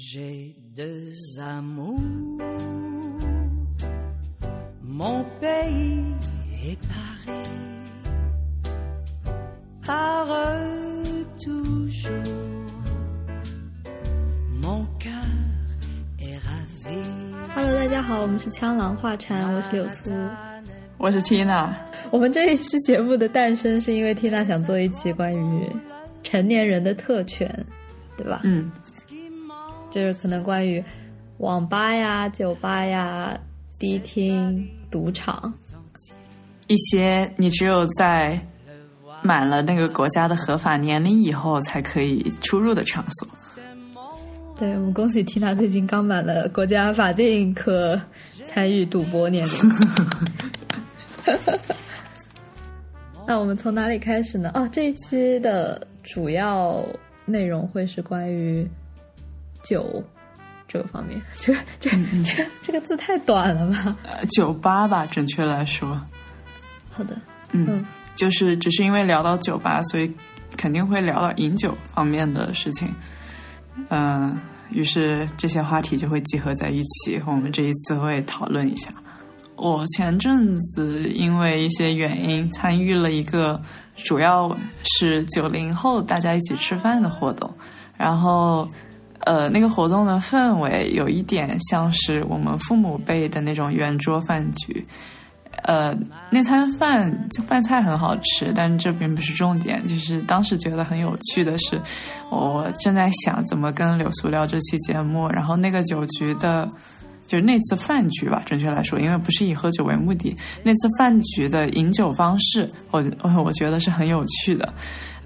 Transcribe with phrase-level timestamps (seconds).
[0.00, 1.98] J'ai deux amours,
[4.80, 6.04] mon pays
[6.62, 7.50] est Paris,
[9.84, 12.12] par eux toujours,
[14.62, 15.10] mon cœur
[16.20, 17.02] est ravi.
[17.56, 20.12] Hello，大家好，我们是枪狼画禅，我是柳苏。
[20.96, 21.72] 我是 Tina，
[22.12, 25.68] 我们这一期节目的诞生是因为 Tina 想做一期关于
[26.22, 27.52] 成年人的特权，
[28.16, 28.42] 对吧？
[28.44, 28.70] 嗯，
[29.90, 30.82] 就是可能关于
[31.38, 33.38] 网吧呀、酒吧呀、
[33.78, 35.52] 迪厅、赌场，
[36.66, 38.38] 一些你只有在
[39.22, 43.28] 满了那个国家的合法年龄以后才可以出入的场所。
[44.56, 48.00] 对我们恭喜 Tina 最近刚满了国家法定可
[48.44, 49.52] 参与赌博年龄。
[53.26, 54.50] 那我们从哪里开始呢？
[54.54, 56.84] 哦，这一期的主要
[57.26, 58.66] 内容会是关于
[59.62, 60.02] 酒
[60.66, 61.20] 这个方面。
[61.40, 63.96] 这个这个这这个字太短了吧？
[64.04, 66.00] 呃，酒吧吧，准确来说，
[66.90, 67.16] 好的，
[67.52, 70.12] 嗯，嗯就是只是因为聊到酒吧，所以
[70.56, 72.92] 肯定会聊到饮酒方面的事情。
[73.90, 74.36] 嗯、
[74.70, 78.90] 于是这些话题就会集合在一起，我们这一次会讨论一下。
[79.54, 83.60] 我前阵子因为一些原因参与了一个
[83.96, 87.52] 主要是九零后大家一起吃饭的活动，
[87.96, 88.68] 然后
[89.20, 94.86] 呃，那个活动的氛围有一点像是我们父母辈的那种圆桌饭局。
[95.64, 95.92] 呃，
[96.30, 99.82] 那餐饭饭菜很好吃，但这并不是重点。
[99.82, 101.80] 就是当时觉得很有趣的是，
[102.30, 106.70] 我正在想怎么跟柳苏聊这期节目，然后那个酒局的，
[107.28, 110.34] 就是那次饭局吧，准确来说，因为不是以喝酒为目的，
[110.64, 113.00] 那次饭局的饮酒方式，我
[113.44, 114.74] 我觉得是很有趣的。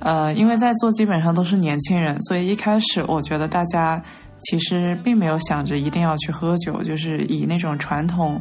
[0.01, 4.03] 呃，因为在座基本上都是年轻人，所以一开始我觉得大家
[4.41, 8.39] 其实并没有想着一定要去喝酒，就是以那种传统。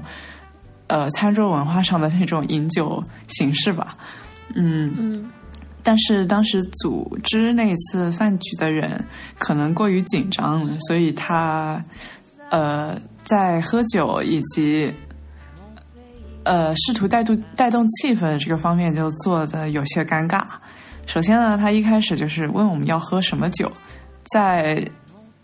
[0.88, 3.96] 呃，餐桌文化上的那种饮酒形式吧，
[4.56, 5.32] 嗯，嗯
[5.82, 9.02] 但是当时组织那一次饭局的人
[9.40, 11.82] 可能过于紧张了，所以他
[12.50, 14.94] 呃在喝酒以及
[16.44, 20.44] 呃试图带动带动气氛这个方面就做的有些尴尬。
[21.06, 23.72] 首先呢，他一开始就是问我们要喝什么酒，
[24.32, 24.88] 在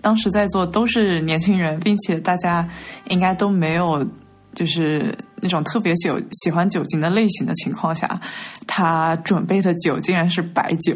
[0.01, 2.67] 当时在座都是年轻人，并且大家
[3.09, 4.05] 应该都没有
[4.53, 8.19] 就是那种特别酒喜欢酒精的类型的情况下，
[8.65, 10.93] 他准备的酒竟然是白酒，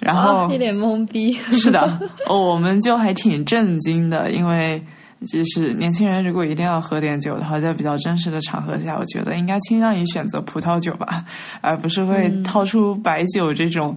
[0.00, 1.32] 然后、啊一脸懵逼。
[1.34, 4.82] 是的， 哦我们就还挺震惊的，因为
[5.26, 11.24] 就是年轻人如果一定要喝点酒的话，在比较真实的场合下，我觉得应该倾向于选择葡萄酒吧，
[11.60, 13.96] 而不是会掏出白酒这种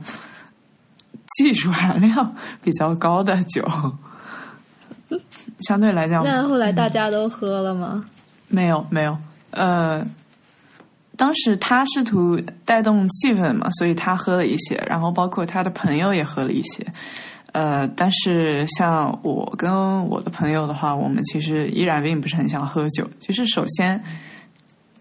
[1.38, 3.64] 技术含量比较高的酒。
[5.62, 8.04] 相对来讲，那后来大家都喝了吗？
[8.48, 9.18] 没有没有，
[9.52, 10.06] 呃，
[11.16, 16.86] 当时他试图带动气氛嘛，所以他喝了一些，然后包括他的朋友也喝了一些，
[17.58, 23.10] 呃，但是像我跟我的朋友的话，我们其实依然并不是很想喝酒。
[23.20, 24.00] 其实首先，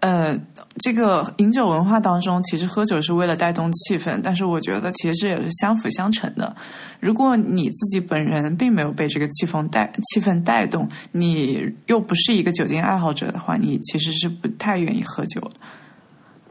[0.00, 0.34] 呃，
[0.78, 6.56] 这个饮酒文化当中，其实喝酒是为了带动气氛，但是我觉得其实这也是相辅相成的。
[6.98, 15.56] 如果你自己本人并没有被这个气氛带气氛带动，你又不是一个酒精爱好者的话，你其实是不太愿意喝酒的。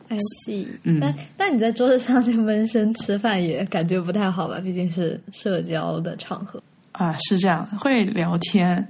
[0.08, 4.60] I see，嗯但但你在桌子上就闷声吃饭也感觉不太好吧？
[4.64, 6.62] 毕竟是社交的场合。
[6.92, 8.88] 啊，是这样，会聊天，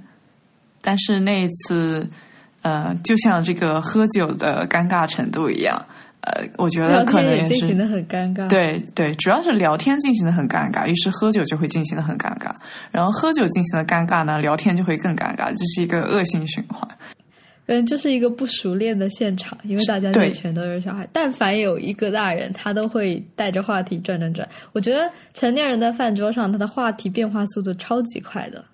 [0.80, 2.08] 但是那一次，
[2.62, 5.76] 呃，就像这个喝酒的尴尬程度一样，
[6.20, 7.74] 呃，我觉得可能也天也进行是。
[7.76, 12.52] 的很尴尬。，对对，主要是聊天进行的很尴尬，于是喝酒就会进行的很尴尬，
[12.92, 16.88] 然后喝酒进行的尴尬呢，聊天就会更尴尬，这是一个恶性循环。
[17.66, 21.08] 嗯，就是一个不熟练的现场，因为大家对那全都是小孩。
[21.12, 24.48] 但凡有一个大人，他都会带着话题转转转。
[24.72, 28.64] 我觉得成年人在饭桌上，他的话题变化速度超级快的，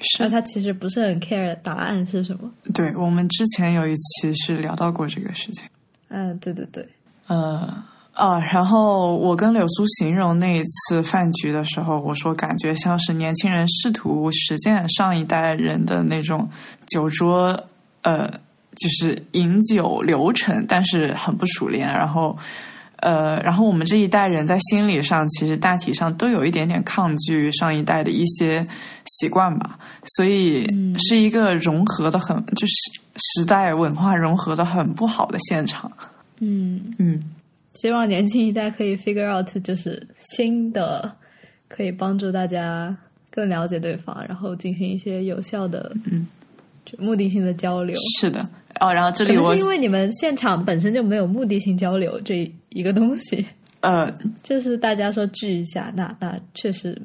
[0.00, 2.52] 是而他其实不是很 care 答案是什么。
[2.74, 5.64] 对，我们之前有一期是聊到过这个事情。
[6.08, 6.84] 嗯，对对对，
[7.28, 16.50] 呃啊，然后我跟柳苏形容那一次饭局的时候，我说感觉像是年轻人试图实践上一代人的那种
[16.88, 17.56] 酒桌，
[18.02, 18.28] 呃，
[18.76, 21.86] 就是饮酒流程，但是很不熟练。
[21.86, 22.36] 然后，
[22.96, 28.66] 呃，然后我们这一代人在心理上其实大体上都有一点点抗拒上一代的一些
[29.06, 29.78] 习惯吧，
[30.16, 30.66] 所以
[30.98, 32.74] 是一个融合的很，就是
[33.16, 35.90] 时代文化融合的很不好的现场。
[36.40, 37.22] 嗯，嗯。
[37.74, 41.10] 希望年轻一代可以 figure out 就是新的
[41.68, 42.94] 可以帮助大家
[43.30, 46.39] 更了解对方，然后进行一些有效的嗯就
[46.98, 47.96] 目的性的交流。
[48.20, 48.46] 是的。
[48.80, 53.44] 哦，然后这里我是因为你们现场本身就没有目的性交流这一个东西，
[53.80, 54.10] 呃，
[54.42, 57.00] 就是大家说聚一下，那那确实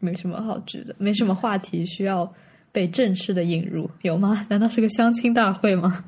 [0.00, 2.32] 没什么好聚的，没什么话题需要
[2.70, 4.46] 被正式的引入，有吗？
[4.48, 6.02] 难道是个相亲大会吗？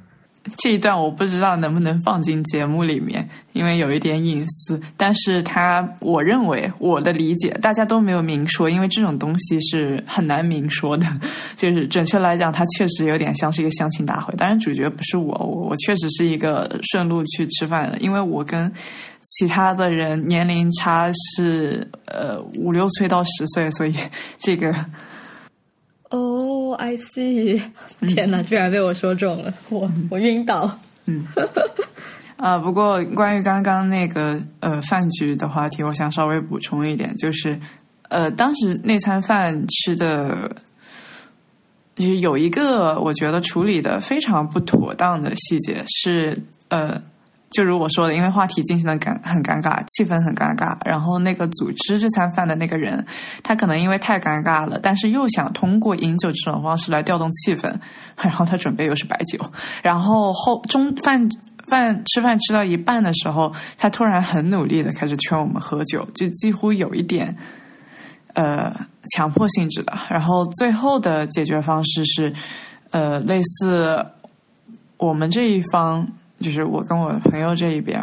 [0.59, 4.79] 这一段我不知道能不能放进节目里面，因为有一点隐私。
[4.97, 11.07] 但是他，我认为我的理解，大家都没有明说，因为这种东西是很难明说的。
[11.57, 14.35] 就是准确来讲，它确实有点像是一个相亲大会。
[14.37, 18.71] 当然，主角不是我，我我确实是一个顺路去吃饭的，因为我跟
[19.23, 23.95] 其他的人年龄差是呃五六岁到十岁，所以
[24.37, 24.75] 这个
[26.75, 27.63] 哦、i see！
[28.09, 30.79] 天哪，居然被我说中了，我我晕倒。
[31.07, 31.25] 嗯
[32.37, 37.59] 啊，不过关于刚刚那个呃饭局的话题，我想稍微补充一点，就是
[38.09, 40.57] 呃当时那餐饭吃的，
[41.95, 46.37] 就是有一个我觉得处理的非常不妥当的细节是
[46.69, 47.01] 呃。
[47.55, 53.07] 就如我说的，因为话题进行的尴很尴尬，气氛很尴尬，然后那个组织这餐饭的那个人，
[53.45, 57.73] 他可能因为太尴尬了，但是又想通过饮酒这种方式来调动气氛，
[58.21, 59.39] 然后他准备又是白酒，
[59.85, 61.29] 然后后中饭
[61.69, 67.37] 饭吃饭吃到一半的时候，他突然很努力的开始劝我们喝酒，就几乎有一点
[68.33, 68.75] 呃
[69.13, 69.93] 强迫性质的。
[70.11, 72.33] 然后最后的解决方式是
[72.91, 74.05] 呃类似
[74.97, 76.05] 我们这一方。
[76.45, 77.99] 就是我跟我朋友这一边，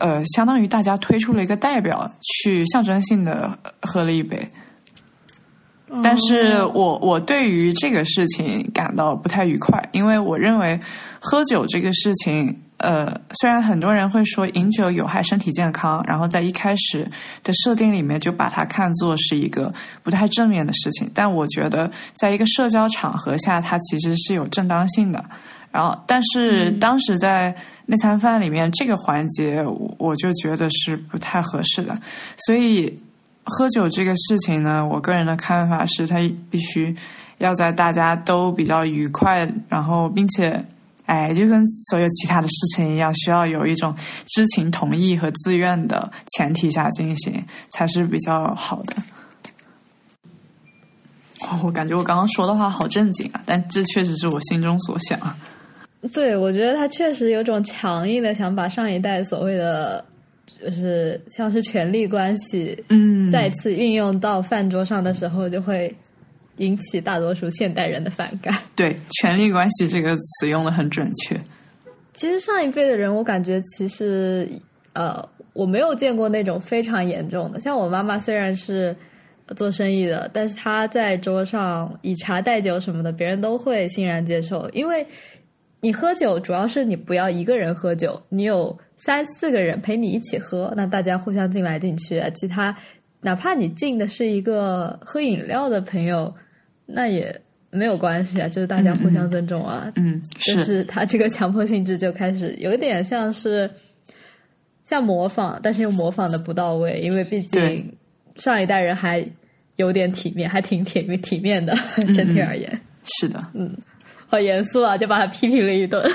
[0.00, 4.48] 呃，相当于大家推出了一个代表，去象征性的喝了一杯。
[6.02, 10.78] 但是我我对于这个事情感到不太愉快，因为我认为
[11.18, 13.10] 喝酒这个事情，呃，
[13.40, 17.10] 虽然很多人会说饮酒有害身体健康，然后在一开始
[17.42, 19.72] 的设定里面就把它看作是一个
[20.02, 25.24] 不太正面的事情，但我觉得在一个社交场合下，它其实是有正当性的。
[25.70, 27.54] 然后，但是当时在
[27.86, 31.98] 那餐饭里面，这个环节我我就觉得是不太合适的，
[32.46, 32.98] 所以。
[33.50, 36.16] 喝酒这个事情呢，我个人的看法是，它
[36.50, 36.94] 必须
[37.38, 40.62] 要在大家都比较愉快，然后并且，
[41.06, 43.94] 哎，就跟所有其他的事情一样，需要有一种
[44.26, 48.94] 知情同意和自愿的前提下进行，才是比较好的。
[51.48, 55.18] 哦，我感觉我刚刚说的话好正经啊，但这确实是我心中所想。
[56.12, 60.04] 对，我觉得他确实有种强硬的想把上一代所谓的。
[60.60, 65.94] 就是像是权力关系，嗯，再次运用到饭桌上的时候，就会
[66.56, 68.52] 引起大多数现代人的反感。
[68.74, 71.38] 对，权力关系这个词用的很准确。
[72.12, 74.48] 其实上一辈的人，我感觉其实
[74.94, 75.22] 呃，
[75.52, 77.60] 我没有见过那种非常严重的。
[77.60, 78.96] 像我妈妈虽然是
[79.54, 84.68] 做生意的，但是她在桌上以茶代酒什么的，别人都会欣然接受。
[84.70, 85.06] 因为
[85.80, 88.78] 你喝酒，主要是你不要一个人喝酒，你有。
[89.00, 92.76] 三四个人陪你一起喝，那大家互相进来进去，其他
[93.20, 96.34] 哪怕你进的是一个喝饮料的朋友，
[96.84, 97.40] 那也
[97.70, 99.92] 没有关系啊，就是大家互相尊重啊。
[99.94, 103.70] 嗯，就是他这个强迫性质就开始有点像是
[104.82, 107.96] 像模仿，但是又模仿的不到位，因为毕竟
[108.34, 109.24] 上一代人还
[109.76, 111.72] 有点体面，还挺体面体面的，
[112.16, 112.80] 整体而言。
[113.20, 113.72] 是的，嗯，
[114.28, 116.08] 好严肃啊，就把他批评了一顿。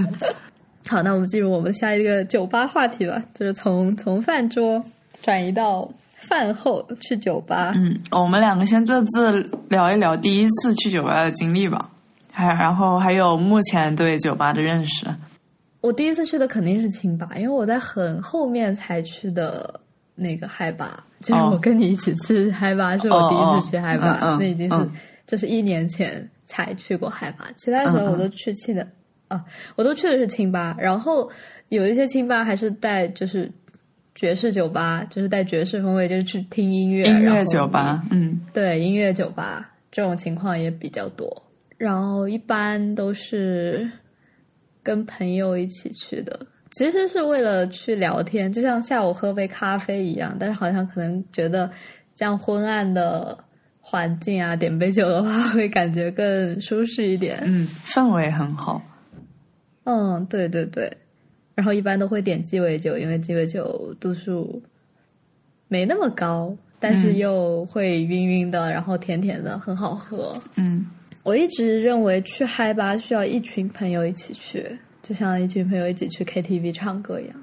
[0.88, 4.82] 好，那我们进入我们下一个酒吧话题了，就是从从饭桌
[5.22, 7.72] 转移到饭后去酒吧。
[7.76, 11.90] 嗯，我们两个先各自聊一聊第一次去酒吧的经历吧，
[12.32, 15.06] 还然后还有目前对酒吧的认识。
[15.80, 19.80] 我第一次去的肯定是清吧，因为我在很后面才去的
[20.14, 24.90] 那个嗨吧，就是我跟你一起去嗨吧，是我第一次去嗨吧，那已经是
[25.26, 28.86] 这是一年前才去过海吧，其他时候我都去气的。
[29.26, 29.42] 啊，
[29.74, 31.28] 我都去的是清吧，然后
[31.68, 33.50] 有一些清吧还是带就是
[34.14, 37.04] 爵士酒吧，就是带爵士风味，就是去听音乐。
[37.06, 41.42] 音乐酒吧，嗯，对，音乐酒吧这种情况也比较多。
[41.76, 43.90] 然后一般都是
[44.82, 46.38] 跟朋友一起去的，
[46.72, 50.36] 其实是为了去聊天，就像下午喝杯咖啡一样。
[50.38, 51.68] 但是好像可能觉得
[52.14, 53.36] 这样昏暗的
[53.86, 57.38] 环境啊，点杯酒的话会感觉更舒适一点。
[57.44, 58.80] 嗯，氛围很好。
[59.84, 60.90] 嗯，对对对，
[61.54, 64.62] 然后一般都会点鸡尾酒，因为鸡尾酒度数
[65.68, 70.34] 没那么高，但是又会晕晕的，然后甜甜的，很好喝。
[70.56, 70.86] 嗯，
[71.22, 74.66] 我一直认为去嗨吧需要一群朋友一起去，
[75.02, 77.36] 就像一群朋友一起去 KTV 唱歌一样。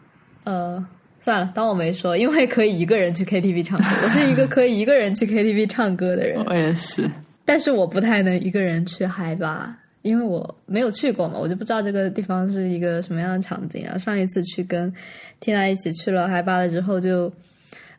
[0.46, 0.84] 呃，
[1.22, 7.10] 算了，当我没说，因为可以一个人去 KTV 唱歌，我是一个可以一个人去 KTV 唱歌的人， 我也是。
[7.46, 13.84] 但是我不太能一个人去嗨吧，因为我没有去过嘛，我就不知道这个地方是一个什么样的场景。
[13.84, 14.92] 然后上一次去跟
[15.40, 17.32] 缇娜一起去了嗨吧了之后就，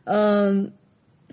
[0.05, 0.71] 嗯，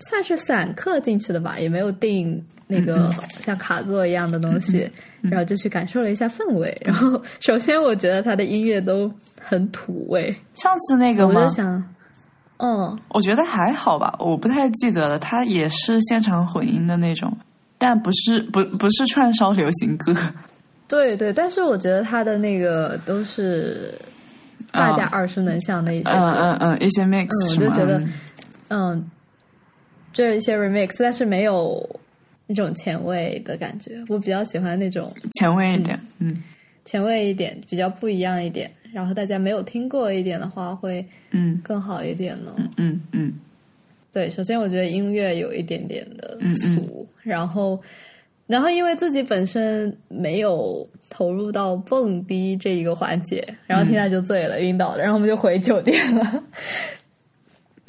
[0.08, 4.88] 算是散客进去的吧，也没有订那个像卡座一样的东西，
[5.22, 6.76] 然后就去感受了一下氛围。
[6.84, 11.50] 然后首先我觉得他的音乐都很土味，上次那个吗我就？
[11.50, 11.84] 想，
[12.58, 15.18] 嗯，我觉得还好吧，我不太记得了。
[15.18, 17.36] 他也是现场混音的那种，
[17.78, 20.14] 但不是不不是串烧流行歌。
[20.86, 23.94] 对对，但是我觉得他的那个都是
[24.72, 28.10] 大家耳熟能详的一些歌，嗯嗯嗯，一些 mix 嗯，我就觉得嗯，
[28.68, 29.10] 嗯，
[30.12, 32.00] 这一些 remix，但是没有
[32.46, 34.02] 那种前卫的感觉。
[34.08, 36.42] 我比较喜欢那种前卫一点，嗯
[36.84, 42.54] 前卫一点、比较不一样一点，然后大家没有听过一点的话，会嗯更好一点呢。
[42.76, 43.32] 嗯嗯
[44.12, 47.80] 对，首先我觉得音乐有一点点的嗯嗯俗，然后，
[48.48, 56.42] 然后因为自己本身没有投入到蹦迪这一个环节，然后嗯听他就醉了，晕倒了，然后我们就回酒店了。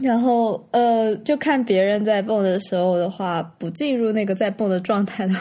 [0.02, 5.36] 然后呃，就看别人在蹦的时候的话，不进入那个在蹦的状态的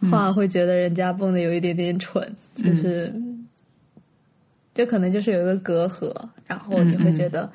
[0.00, 3.12] 嗯话，会觉得人家蹦的有一点点蠢，就是，
[4.74, 6.12] 就可能就是有一个隔阂，
[6.46, 7.50] 然后你会觉得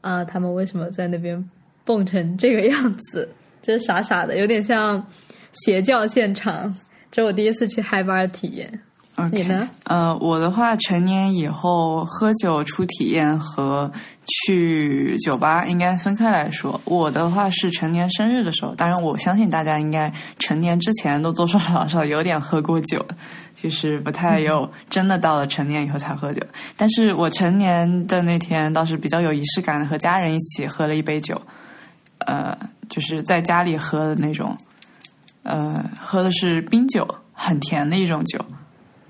[0.00, 1.50] 啊、他们为什么在那边
[1.84, 3.28] 蹦成这个样子？
[3.60, 5.04] 就是傻傻的，有点像
[5.52, 6.74] 邪教现场。
[7.10, 8.80] 这是我第一次去嗨吧的体验。
[9.32, 9.68] 你呢？
[9.84, 13.90] 呃，我的话，成年以后喝酒初体验和
[14.24, 16.80] 去酒吧应该分开来说。
[16.84, 23.04] 我的话是成年生日的时候，当然我相信大家应该成年之前都多多少少有点喝过酒，
[23.54, 26.42] 就是不太有真的到了成年以后才喝酒。
[26.76, 31.40] 但是我成年的那天倒是比较有仪式感的，和家人一起喝了一杯酒，
[32.18, 32.56] 呃，
[32.88, 34.56] 就是在家里喝的那种，
[35.42, 38.38] 呃，喝的是冰酒，很甜的一种酒。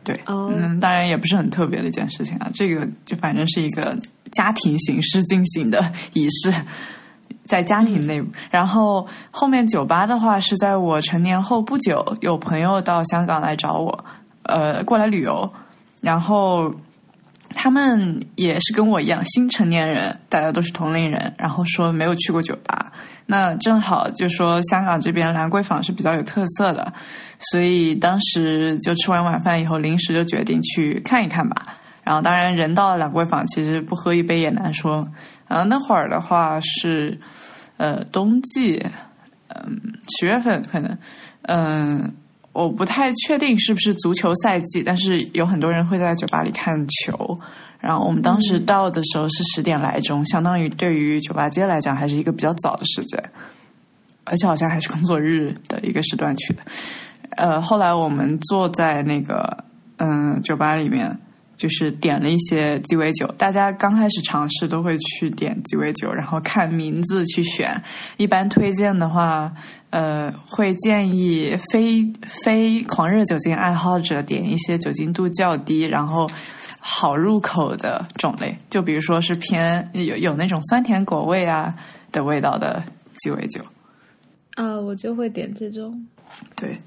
[0.02, 0.52] 对，哦。
[0.54, 3.98] 嗯，当然也不是很特别的一件事情啊，这个就反正是一个
[4.32, 6.52] 家庭形式进行的仪式，
[7.46, 8.30] 在家庭内部。
[8.50, 14.04] 然后后面酒吧的话，是在我成年后不久，有朋友到香港来找我，
[14.44, 15.50] 呃，过来旅游，
[16.00, 16.72] 然后
[17.54, 22.92] 他们也是跟我一样新成年人，大家都是同龄人，然后说没有去过酒吧。
[23.26, 26.92] 那正好就说香港这边兰桂坊是比较有特色的，
[27.38, 31.62] 所以当时就吃完晚饭以后，临时就决定去看一看吧。
[32.04, 35.06] 然后当然人到了兰桂坊，其实不喝一杯也难说。
[35.46, 37.18] 然后那会儿的话是
[37.76, 38.84] 呃冬季，
[39.48, 39.80] 嗯
[40.18, 40.98] 十月份可能，
[41.42, 42.14] 嗯。
[42.52, 47.38] 我不太确定是不是足球赛季，但是有很多人会在酒吧里看球。
[47.78, 53.22] 然后我们当时到的时候是十点来钟，相当于对于酒吧街来讲还是一个比较早的时间，
[54.24, 56.62] 而且好像还是工作日的一个时段去的。
[57.36, 59.64] 呃，后来我们坐在那个
[59.96, 61.16] 嗯酒吧里面，
[61.60, 63.26] 就是点了一些鸡尾酒。
[63.36, 67.82] 大家刚开始尝试都会去点鸡尾酒，然后看名字去选。
[68.16, 69.52] 一般推荐的话，
[69.90, 76.26] 呃，会建议非非狂热酒精爱好者点一些酒精度较低，然后
[76.78, 78.56] 好入口的种类。
[78.70, 81.74] 就比如说是偏有有那种酸甜果味啊
[82.10, 82.82] 的味道的
[83.18, 83.60] 鸡尾酒。
[84.54, 86.06] 啊，我就会点这种。
[86.56, 86.80] 对，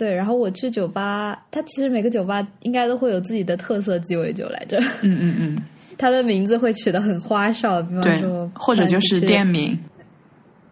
[0.00, 5.62] 对，然后我去酒吧，它其实每个酒吧应该都会有自己的特色鸡尾酒来着，嗯嗯嗯，
[5.98, 9.78] 它的名字会取得很花哨，比方对说，或者就是店名。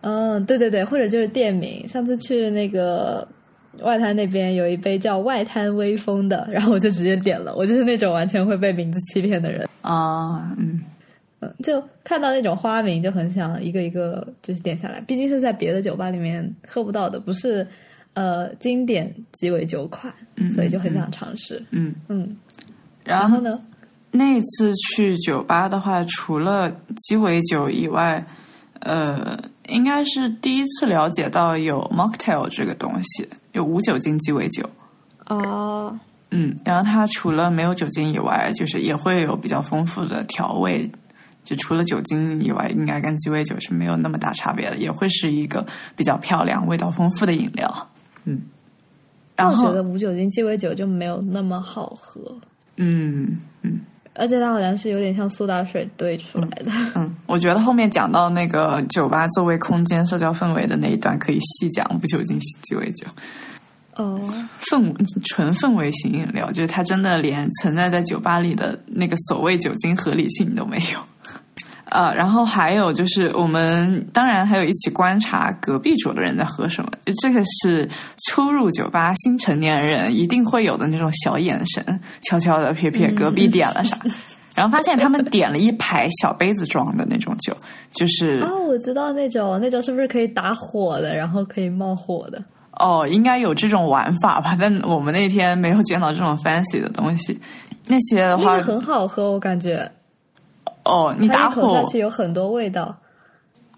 [0.00, 1.86] 嗯，对对对，或者就是店名。
[1.86, 3.26] 上次去那个
[3.82, 7.54] 外滩那边有一杯叫外滩微风的，然后我就直接点了。
[7.54, 10.80] 我就是那种完全会被名字欺骗的人，啊，嗯
[11.40, 15.00] 嗯，就看到那种花名就很想一个一个就是点下来。
[15.02, 17.66] 毕竟是在别的酒吧里面喝不到的，不是
[18.18, 21.62] 呃经典鸡尾酒款，嗯所以就很想尝试。
[21.70, 22.36] 嗯，嗯，
[23.04, 23.60] 然后呢？
[24.10, 28.24] 那一次去酒吧的话，除了鸡尾酒以外，
[28.80, 34.68] 呃，应该是第一次了解到有 mocktail 这个东西，有无酒精鸡尾酒。
[35.26, 35.96] 哦，
[36.32, 40.90] 嗯，然后它除了没有酒精以外，就是也会有比较丰富的调味。
[41.44, 45.64] 就除了酒精以外，应该跟鸡尾酒是没有那么大差别的，也会是一个
[45.96, 47.88] 比较漂亮、味道丰富的饮料。
[48.28, 48.40] 嗯，
[49.36, 52.20] 然后我觉得无酒精鸡尾酒就没有那么好喝，
[52.76, 53.80] 嗯嗯。
[54.20, 56.72] 而且它好像是有点像苏打水兑出来的。
[56.96, 63.06] 嗯，我觉得后面讲到那个酒吧作为空间社交氛围的那一段，可以细讲无酒精鸡尾酒，
[63.94, 64.20] 哦，
[64.60, 64.92] 氛
[65.26, 70.98] 纯氛围型饮料，就是它真的连存在在酒吧里的那个所谓酒精合理性都没有。
[71.90, 76.90] 呃，然后还有就是，我们当然还有一起观察隔壁桌的人在喝什么，
[77.20, 77.88] 这个是
[78.26, 83.96] 初入酒吧新成年人一定会有的那种小眼神，悄悄的瞥瞥隔壁点了啥，
[84.54, 87.56] 然后发现他们点了一排小杯子装的那种酒，
[87.92, 92.42] 就是哦，我知道那种那种是不是可以打火的，然后可以冒火的？
[92.80, 97.40] 哦，应该有这种玩法吧，但我们那天没有见到这种 fancy 的东西。
[97.88, 99.90] 那些的话那个，很好喝，我感觉
[100.88, 102.96] 哦，你打火下火去有很多味道。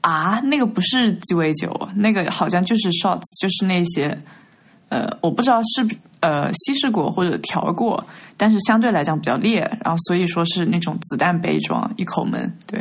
[0.01, 0.41] 啊？
[0.45, 4.17] 那个不是鸡尾酒，那个好像就是 shots，就是那些
[4.89, 8.03] 呃，我不知道是不呃稀释过或者调过，
[8.37, 12.51] 但是相对来讲比较烈，然后所以说是那种子弹杯装，一口闷。
[12.67, 12.81] 对，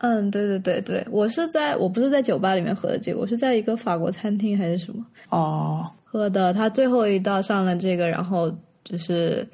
[0.00, 6.52] 嗯，对对对对，我是在我不是在酒吧里面喝的这个，我是在一个法国餐厅还是什么哦，喝的。
[6.52, 9.48] 他最后一道上了这个，然后就是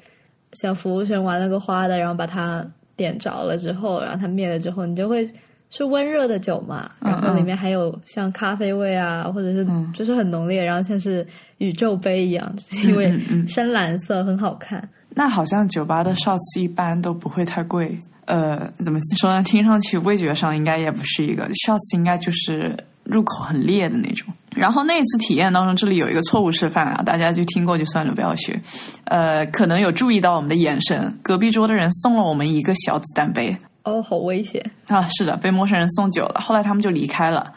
[0.53, 2.65] 像服务生玩了个花的，然后把它
[2.97, 5.25] 点着了之后，然后它灭了之后，你就会
[5.69, 11.25] 是温热的酒嘛，嗯然后里面还有像咖啡味啊，或者是就是很浓烈，然后像是
[11.59, 12.53] 宇宙杯一样，
[12.85, 14.81] 因为深蓝色很好看。
[15.15, 17.97] 那好像酒吧的 shots 一般都不会太贵。
[18.25, 19.41] 呃，怎么说呢？
[19.41, 24.27] 听上去味觉上应该也不是一个 shots，应该就是入口很烈的那种。
[24.57, 28.59] 然后那一次体验当中，这里有一个错误示范啊，大家就听过就算了，不要学。
[29.05, 34.61] 呃，可能有注意到我们的眼神，隔壁桌的人送了我们一个小子弹杯哦，好危险！
[34.87, 36.41] 啊，是的，被陌生人送酒了。
[36.41, 37.53] 后来他们就离开了，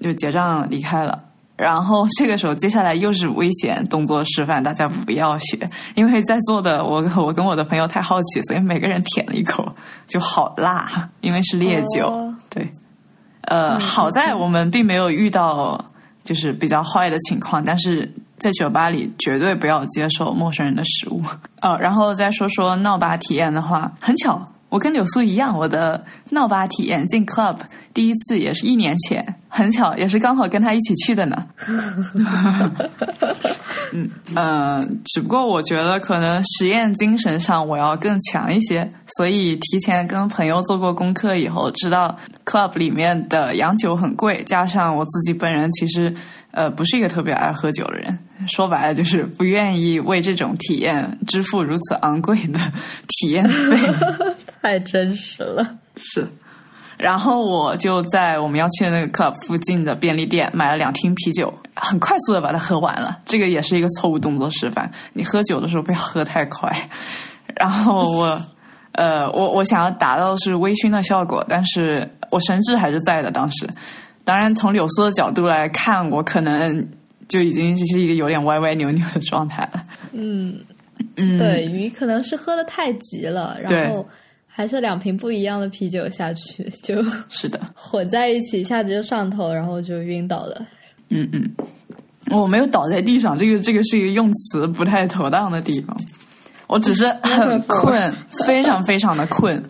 [0.00, 1.22] 就结账离开了。
[1.56, 5.58] 然后这个时候，接下来又是危险动作示范，大家不要学，
[5.94, 9.66] 因为在座的我， 我跟我的朋友太好奇，所以每个人舔了一口，
[10.06, 12.08] 就好辣，因为是烈酒。
[12.08, 12.70] 哦对，
[13.42, 15.82] 呃，好在我们并没有遇到
[16.26, 21.22] 就是比较坏的情况，但是在酒吧里绝对不要接受陌生人的食物。
[21.60, 24.46] 呃，然后再说说闹吧体验的话，很巧。
[24.68, 27.56] 我跟柳苏一样，我的闹吧体验进 club
[27.94, 31.46] 第一次也是一年前，很巧，也是刚好跟他一起去的呢。
[33.92, 46.12] 嗯呃，只不过我觉得可能实验精神上我要更强一些，所以提前跟朋友做过功课以后，知道 club 里面的洋酒很贵，加上我自己本人其实
[46.50, 52.58] 呃不是一个特别爱喝酒的人，说白了就是不愿意为这种体验支付如此昂贵的
[53.06, 53.78] 体验费。
[54.66, 55.64] 太真实了。
[55.94, 56.26] 是，
[56.98, 63.18] 然后我就在我们要去的那个 club 附近的便利店买了两听啤酒，很快速的把它喝完了。
[63.24, 66.90] 这个也是一个错误动作示范，你喝酒的时候不要喝太快。
[67.54, 68.40] 然后我，
[68.92, 73.30] 呃，我我想要达到的是微醺的效果，但是我神智还是在的。
[73.30, 73.68] 当时，
[74.24, 76.88] 当然从柳苏的角度来看，我可能
[77.28, 79.84] 就已经是一个有点歪歪扭扭的状态了。
[80.12, 80.58] 嗯，
[81.16, 84.06] 嗯，对你可能是喝的太急了，然对后
[84.56, 87.60] 还是两瓶不一样的啤酒下去，就是的。
[87.76, 90.66] 混在一起，一下子就上头，然后就晕倒了。
[91.10, 91.54] 嗯嗯，
[92.30, 95.94] 我没有倒在地上，这个这个是一个用词不太妥当的地方。
[96.68, 98.16] 我只是很困，
[98.46, 99.62] 非常非常的困。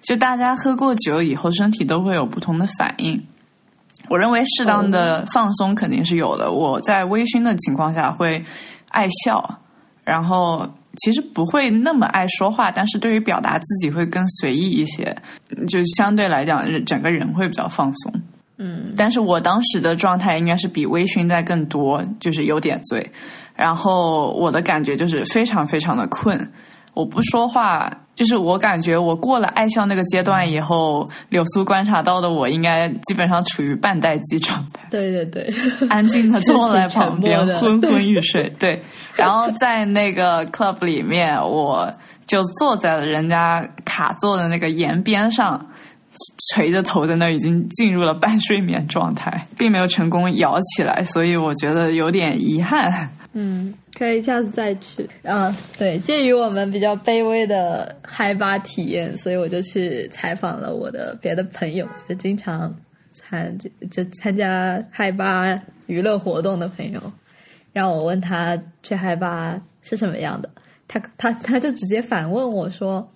[0.00, 3.22] 就大家喝过酒以后，身体都会有不同的反应。
[4.08, 6.50] 我认为适当的放松肯定是有的。
[6.50, 8.42] 我在微醺的情况下会
[8.88, 9.60] 爱笑，
[10.02, 15.16] 然后其实不会那么爱说话，但是对于表达自己会更随意一些，
[15.68, 18.12] 就相对来讲整个人会比较放松。
[18.58, 23.10] 嗯，但是我当时的状态应该是比微醺在更多，就是有点醉，
[23.54, 26.38] 然后我的感觉就是非常非常的困。
[26.94, 35.54] 我不说话，就是我感觉我过了爱笑那个阶段以后，柳苏观察到的我应该基本上处于半待机状态，对对对，
[35.88, 38.48] 安静的坐在 旁边昏昏欲睡。
[38.58, 38.82] 对，
[39.14, 41.92] 然后在那个 club 里面，我
[42.26, 45.66] 就坐在了人家卡座的那个沿边上。
[46.52, 53.08] 垂着头在那儿，已经进入了半睡眠状态，并没有成功摇起来，所以我觉得有点遗憾。
[53.32, 55.06] 嗯，可以下次再去。
[55.22, 62.74] 啊，对，鉴于我们比较卑微的嗨吧体验，所以我就去采访了我的别的朋友，就经常
[63.12, 63.54] 参
[63.90, 67.12] 就参加嗨吧娱乐活动的朋友，
[67.74, 70.48] 让我问他去嗨吧是什么样的，
[70.88, 73.06] 他他他就直接反问我说：“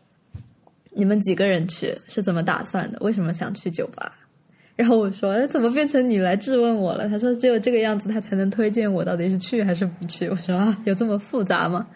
[0.92, 1.96] 你们几个人去？
[2.08, 2.98] 是怎么打算的？
[3.00, 4.14] 为什么想去酒吧？”
[4.76, 11.87] 然后我说：“哎怎么变成你来质问我了？”他说：“只有这个样子，他才能推荐我到底是去还是不去。”我说：“啊，有这么复杂吗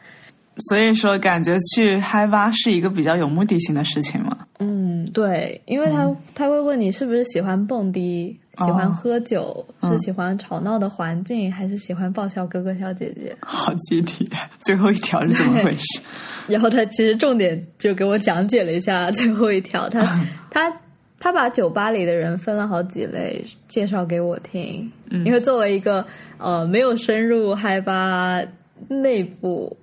[0.68, 13.34] 所以说，感觉去嗨吧是一个比较有目的性的事情嘛。？”嗯，对，因为他、他会问你是不是喜欢蹦迪，喜欢喝酒，嗯是喜欢吵闹的环境，还是喜欢爆笑哥哥小姐姐？
[13.42, 14.28] 好具体，
[14.60, 16.00] 最后一条是怎么回事？
[16.48, 20.00] 然后他其实重点就给我讲解了一下最后一条，他
[20.50, 20.72] 他
[21.20, 24.90] 他把酒吧里的人分了好几类，介绍给我听。
[25.10, 26.04] 嗯因为作为一个
[26.36, 28.40] 呃没有深入嗨吧
[28.88, 29.76] 内部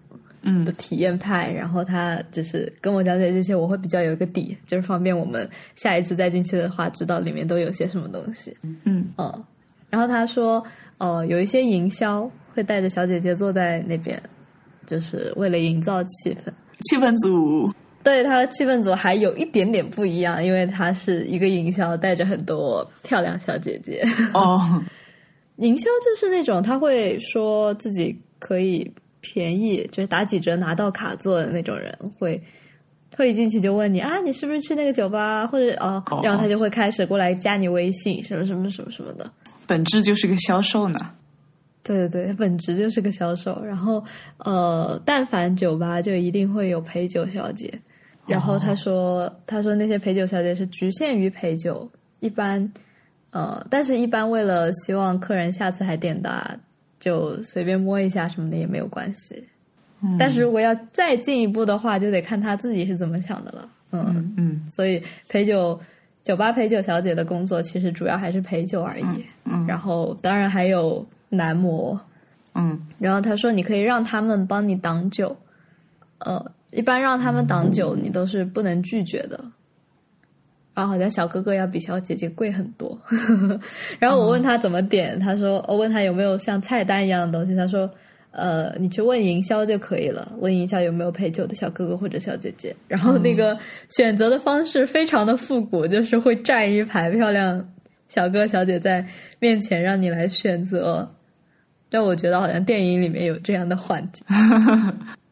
[0.44, 8.56] 嗯的体验派，然后他就是跟我讲解这些，我会比较有一个底，就是方便我们下一次再进去的话，知道里面都有些什么东西。
[8.62, 9.44] 嗯嗯，
[9.90, 10.64] 然后他说，
[11.00, 14.22] 呃，有一些营销会带着小姐姐坐在那边，
[14.86, 16.54] 就是为了营造气氛。
[16.90, 17.74] 气氛组，
[18.06, 24.06] 对，他的气氛组还有一点点不一样，因为他是一个营销，带着很多漂亮小姐姐。
[24.32, 24.82] 哦，
[25.58, 28.90] 营销就是那种他会说自己可以
[29.22, 32.40] 便宜，就是打几折拿到卡座的那种人，会
[33.18, 39.28] 会一进去就问你啊，你是不是去那个酒吧，或者哦，哦然后他就会开始过来加你微信，什么什么什么什么的。
[39.66, 41.00] 本质就是个销售呢。
[41.82, 43.60] 对对对，本质就是个销售。
[43.64, 44.04] 然后
[44.38, 47.72] 呃，但凡酒吧就一定会有陪酒小姐。
[48.28, 52.72] 然后他说，他说那些陪酒小姐是局限于陪酒，一般
[53.32, 56.60] 呃，但是一般为了希望客人下次还点的，
[57.00, 59.44] 就随便摸一下什么的也没有关系。
[60.02, 63.70] 嗯但是如果要再进一步的话，就得看他自己是怎么想的了。
[63.92, 65.80] 嗯，嗯所以陪酒
[66.24, 69.06] 酒吧陪酒小姐的工作其实主要还是陪酒而已。
[69.46, 72.00] 嗯然后当然还有男模，
[72.54, 75.36] 嗯然后他说你可以让他们帮你挡酒，
[76.20, 79.44] 呃，一般让他们挡酒你都是不能拒绝的。
[80.74, 83.00] 然后好像小哥哥要比小姐姐贵很多，
[83.98, 87.90] 然后我问他怎么点，他说我问他有没有像菜单一样的东西，他说
[88.32, 93.58] 呃你去问营销就可以了，问营销有没有陪酒的小哥哥或者小姐姐，然后那个
[93.88, 97.66] 选择的方式非常的复古，就是会站一排漂亮
[98.10, 99.08] 小哥小姐在
[99.40, 101.10] 面前让你来选择，
[101.90, 104.22] 但我觉得好像电影里面有这样的环节。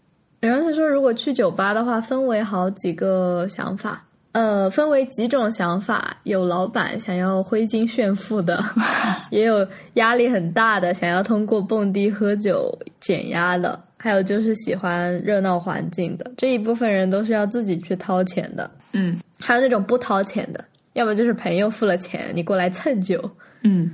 [0.47, 4.03] 然后他说，如果去酒吧的话，分为好几个想法，
[4.33, 8.61] 呃，分为几种想法，有老板想要挥金炫富的，
[9.31, 16.29] 也有压力很大的，想要通过蹦迪喝酒减压的，还有就是喜欢热闹环境的。
[16.35, 19.17] 这一部分人都是要自己去掏钱的，嗯。
[19.39, 23.29] 还有那种不掏钱的，要么就是朋友付了钱，你过来蹭酒
[23.63, 23.91] 嗯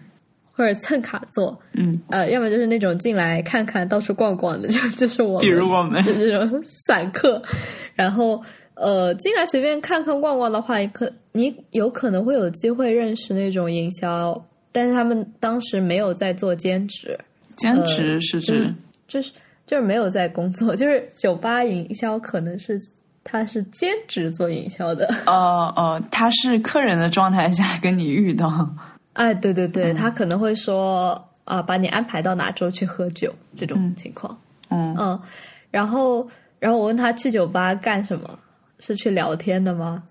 [0.59, 7.41] 或者蹭卡座，嗯，呃，要么就是那种进来看看、到处逛逛的，就就是我们，比如我们就这种散客。
[7.95, 8.43] 然后
[8.73, 17.17] 呃，进来随便看看逛逛的话，可你有可能会有机会认识那种营销，但是他们当时没有在做兼职，
[17.55, 18.75] 兼职是指就是
[19.07, 19.31] 就是
[19.65, 22.77] 就是没有在工作，就是酒吧营销可能是
[23.23, 25.07] 他是兼职做营销的。
[25.25, 28.69] 哦哦，他是客人的状态下跟你遇到，
[29.19, 34.39] 哎，对对对，他可能会说啊、把你安排到哪周去喝酒这种情况。
[34.69, 35.19] 嗯嗯，
[35.71, 36.25] 然后
[36.59, 38.39] 然后我问他去酒吧干什么，
[38.79, 40.01] 是去聊天的吗？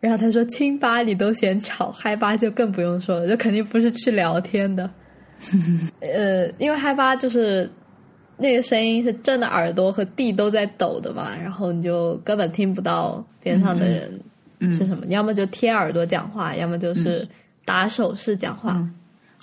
[0.00, 4.90] 然后他说清吧你都嫌吵，嗨吧就更不用说了，就肯定不是去聊天的。
[6.00, 7.70] 呃，因为嗨吧就是
[8.36, 14.20] 那个声音是震的耳朵和地都在抖的嘛，然后你就根本听不到边上的人
[14.58, 17.26] 嗯是什么，你要么就贴耳朵讲话，要么就是
[17.64, 18.86] 打手势讲话。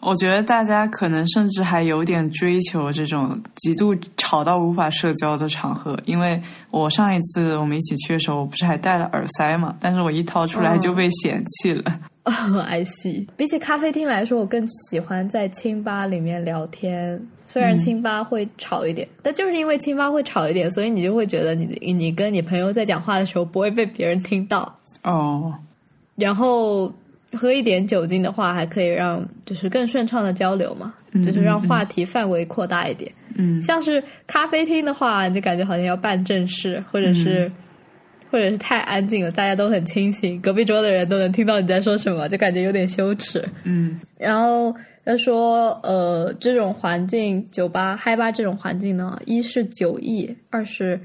[0.01, 11.99] 我觉得大家可能甚至还有点追求这种极度吵到无法社交的场合，因为我上一次我们一起去的时候，我不是还戴了耳塞嘛，但是我一掏出来哦就被嫌弃了。
[12.23, 13.27] I see。
[13.37, 17.21] 比起咖啡厅来说，我更喜欢在清吧里面聊天。
[17.45, 24.79] 虽然清吧会吵一点，但就是因为清吧会吵一点，所以你就会觉得你你跟你朋友在讲话的时候不会被别人听到。
[25.03, 25.53] 哦，
[26.15, 26.91] 然后
[27.33, 33.11] 喝一点酒精的话，还可以让就是更顺畅的交流嘛，嗯就是让话题范围扩大一点。
[33.35, 37.49] 嗯像是咖啡厅的话，你就感觉好像要办正事，或者是、
[38.29, 43.47] 或者是太安静了，大家都很清醒，隔壁桌的人都能听到你在说什么，就感觉有点羞耻。
[43.65, 50.99] 嗯然后要说，呃，这种环境，酒吧、嗨吧这种环境呢，一是酒意，二是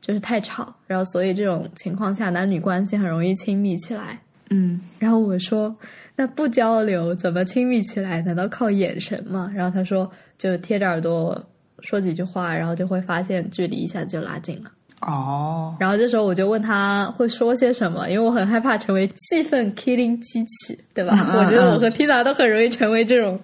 [0.00, 4.18] 就是太吵，然后所以这种情况下，男女关系很容易亲密起来。
[4.50, 5.74] 嗯然后我说，
[6.16, 8.20] 那不交流怎么亲密起来？
[8.22, 9.50] 难道靠眼神吗？
[9.54, 11.40] 然后他说，就贴着耳朵
[11.80, 14.70] 说几句话，然后就会发现距离一下子就拉近了。
[15.02, 21.14] 哦，然后这时候我就问他会说些什么，因为我很害怕成为气氛 killing 机器，对吧？
[21.16, 23.38] 嗯嗯我觉得我和 Tina 都很容易成为这种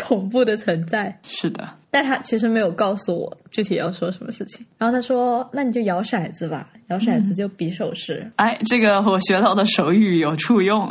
[0.00, 1.16] 恐怖的存在。
[1.22, 4.64] 是的，但他其实没有告诉我具体要说什么事情。
[4.78, 10.88] 然后他说：“那你就摇骰子吧，摇骰子就比手势，哎，这个我学到的手语有处用。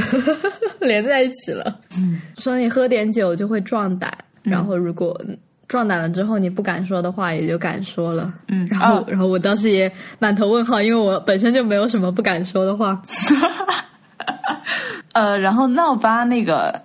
[0.80, 1.78] 连在一起了。
[1.98, 4.12] 嗯说你喝点酒就会壮胆，
[4.42, 5.18] 然后如果
[5.68, 8.32] 壮胆了之后你不敢说的话，也就敢说了。
[8.48, 13.00] 嗯然后、啊然后我当时也满头问号，因为我本身就没有什么不敢说的话。
[15.12, 16.80] 呃，然后闹吧那个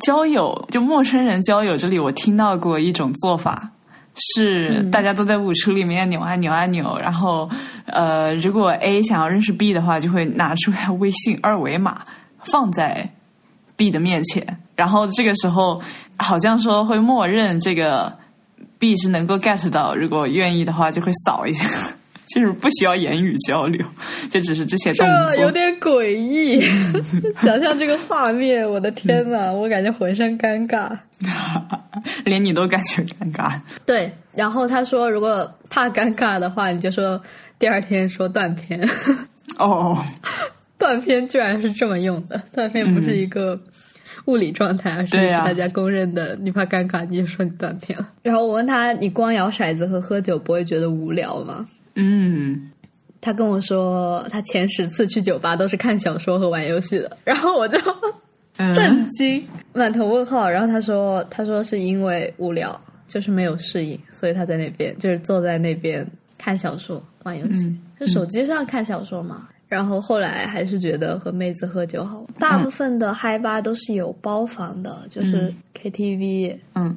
[0.00, 3.70] 交友，就陌生人交友，这里我听到过一种做法，
[4.14, 7.48] 是大家都在舞池里面扭啊扭啊扭，然后
[7.86, 12.02] 呃，如果 A 想要认识 B 的话，就会拿出来微信二维码
[12.40, 13.10] 放在
[13.76, 15.80] B 的面前，然后这个时候
[16.16, 18.16] 好像说会默认这个
[18.78, 21.66] B 是能够 get 到，如果愿意的话就会扫一下。
[22.34, 23.84] 就是不需要言语交流，
[24.28, 26.60] 就只是这些动作，这有点诡异。
[27.38, 30.96] 想象这个画面，我的天呐，我感觉浑身尴尬，
[32.24, 33.52] 连你都感觉尴尬。
[33.84, 37.20] 对，然后他说，如果怕尴尬的话，你就说
[37.58, 38.88] 第二天说断片。
[39.58, 40.02] 哦，
[40.78, 43.58] 断片居然是这么用的，断片不是一个
[44.26, 46.36] 物理状态，而是大家公认的。
[46.42, 48.08] 你怕尴尬，你就说你断片了。
[48.22, 51.64] 然后我问他，你光摇骰子和喝酒不会觉得无聊吗？
[51.96, 52.70] 嗯，
[53.20, 57.78] 他跟我说，他前十次去酒吧都是看小说和玩游戏的，然后我就
[58.74, 60.48] 震惊，满头问号。
[60.48, 62.78] 然后他说，他说是因为无聊，
[63.08, 66.06] 就是没有适应，所以他在那边就是坐在那边
[66.38, 69.48] 看小说、玩游戏，就手机上看小说嘛。
[69.68, 72.24] 然后后来还是觉得和妹子喝酒好。
[72.38, 76.56] 大部分的嗨吧都是有包房的，就是 KTV。
[76.74, 76.96] 嗯。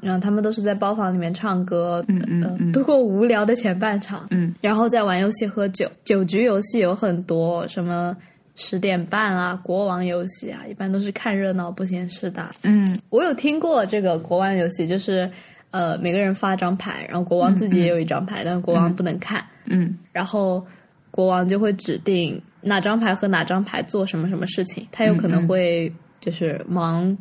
[0.00, 5.90] 然后他们都是在包房里面唱歌，嗯嗯，度过无聊的前半场，嗯，然后在玩游戏喝酒。
[6.04, 8.16] 酒局游戏有很多，什么
[8.54, 12.54] 十点半啊，国王游戏啊，一般都是看热闹不嫌事大。
[12.62, 15.30] 嗯，我有听过这个国王游戏，就是
[15.70, 19.44] 呃每个人发张牌，然后国王自己也有一张牌，但是国王不能看。
[19.64, 20.64] 嗯，然后
[21.10, 27.16] 国王就会指定哪张牌和哪张牌做什么什么事情，他有可能会就是忙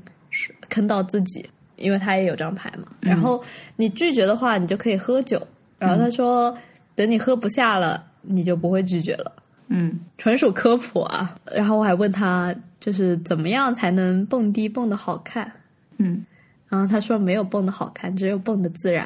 [0.69, 1.43] 坑到自己。
[1.75, 3.43] 因为他也有张牌嘛，然后
[3.75, 5.41] 你拒绝的话，你就可以喝酒。
[5.77, 6.55] 然后他说，
[6.95, 9.31] 等你喝不下了，你就不会拒绝了。
[9.67, 11.37] 嗯，纯属科普啊。
[11.51, 15.51] 然后我还问他，就是怎么样才能蹦迪蹦的好看？
[15.97, 16.25] 嗯，
[16.69, 19.05] 然后他说没有蹦的好看，只有蹦的自然。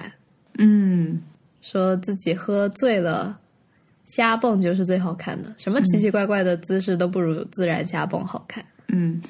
[0.57, 1.21] 嗯，
[1.61, 3.39] 说自己喝醉了，
[4.05, 8.63] 瞎蹦就是最好看的，什么奇奇怪怪的姿势都不如自然瞎蹦好看。
[8.63, 8.78] 嗯，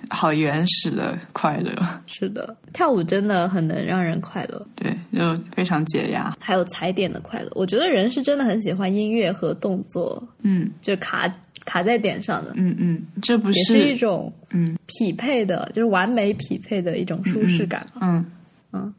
[0.09, 1.73] 好原始的快乐。
[2.07, 4.67] 是的，跳舞真的很能让人快乐。
[4.75, 6.35] 对，就非常解压。
[6.39, 10.21] 还有踩点的快乐，我觉得人是真的很喜欢音乐和动作。
[10.41, 11.33] 嗯，就卡
[11.65, 12.53] 卡在点上的。
[12.55, 18.25] 嗯嗯，这不是也是一种嗯匹配的，就是完美匹配的一种舒适感嗯嗯。
[18.71, 18.93] 嗯，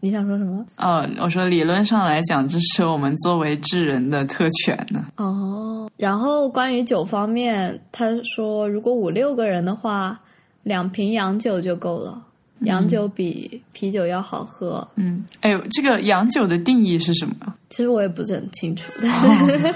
[0.00, 0.64] 你想说什么？
[0.78, 5.04] 哦，我说理论上来讲，这是我们作为智人的特权呢。
[5.16, 10.20] 哦，然后关于酒方面，他说如果五六个人的话，
[10.62, 12.22] 两瓶洋酒就够了。
[12.60, 14.86] 洋酒比啤酒要好喝。
[14.94, 17.34] 嗯，哎呦，这个洋酒的定义是什么？
[17.70, 19.74] 其实我也不是很清楚，但是。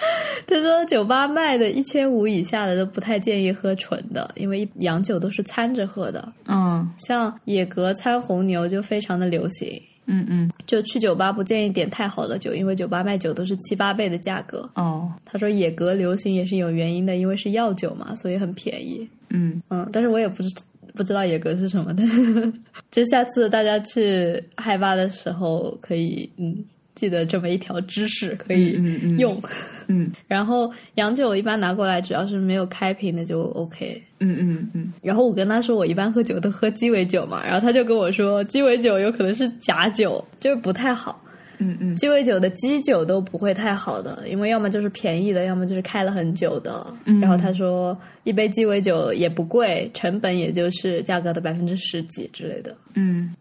[0.46, 6.32] 他说：“酒吧卖的一千五以下的都不太建议喝纯的，因为洋酒都是掺着喝的。
[6.46, 9.80] 嗯，像野格掺红牛就非常的流行。
[10.06, 14.68] 嗯嗯，就去酒吧不建议点太好的酒，因为酒吧卖酒都是七八倍的价格。
[14.74, 19.08] 哦，他说野格流行也是有原因的，因为是药酒嘛，所以很便宜。
[19.28, 20.48] 嗯嗯，但是我也不知
[20.94, 22.52] 不知道野格是什么，但是
[22.90, 26.64] 就下次大家去嗨吧的时候可以嗯。”
[27.00, 28.78] 记得这么一条知识可以
[29.16, 29.40] 用，
[29.86, 34.92] 嗯， 然后洋酒一般拿过来，只要是没有开瓶的就 OK，嗯嗯嗯。
[35.00, 41.24] 然后我跟他说，我一般喝酒都喝鸡尾酒嘛，然后他就跟我说，鸡尾酒有可能是假酒，就是不太好，
[41.56, 41.96] 嗯嗯。
[41.96, 46.86] 鸡尾酒的基酒都不会太好的，因为要么就是便宜的，要么就是开了很久的。
[47.06, 53.34] 嗯然后他说，一杯鸡尾酒也不贵，成本也就是价格的百分之十几之类的，嗯。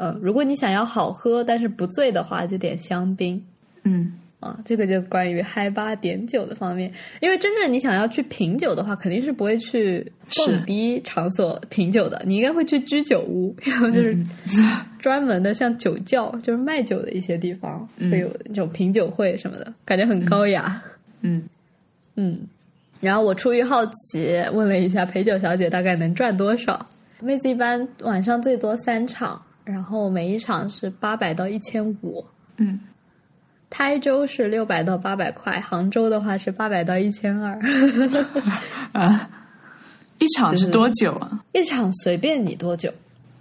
[0.00, 3.42] 嗯，如果你想要好喝但是不醉的话，就点香槟。
[3.82, 10.06] 嗯，啊，这个就关于嗨吧点酒的方面，因为真正你想要去品酒的话，肯定是不会去
[10.36, 14.16] 蹦迪场所品酒的，你应该会去居酒屋，然 后就是
[15.00, 20.80] 专门的像酒窖，就是卖酒的一些地方，会有那种品酒会什么的，感觉很高雅。
[21.22, 21.42] 嗯。
[22.20, 22.40] 嗯，
[23.00, 26.84] 然后我出于好奇问了一下陪酒小姐大概能赚多少，
[27.20, 29.40] 妹子一般晚上最多三场。
[29.68, 32.24] 然后每一场是八百到一千五，
[32.56, 32.80] 嗯，
[33.68, 37.52] 台州是六百到八百块，杭州的话是八百到一千二，
[38.92, 39.28] 啊，
[40.16, 41.44] 一场是多久啊？
[41.52, 42.90] 一场随便你多久。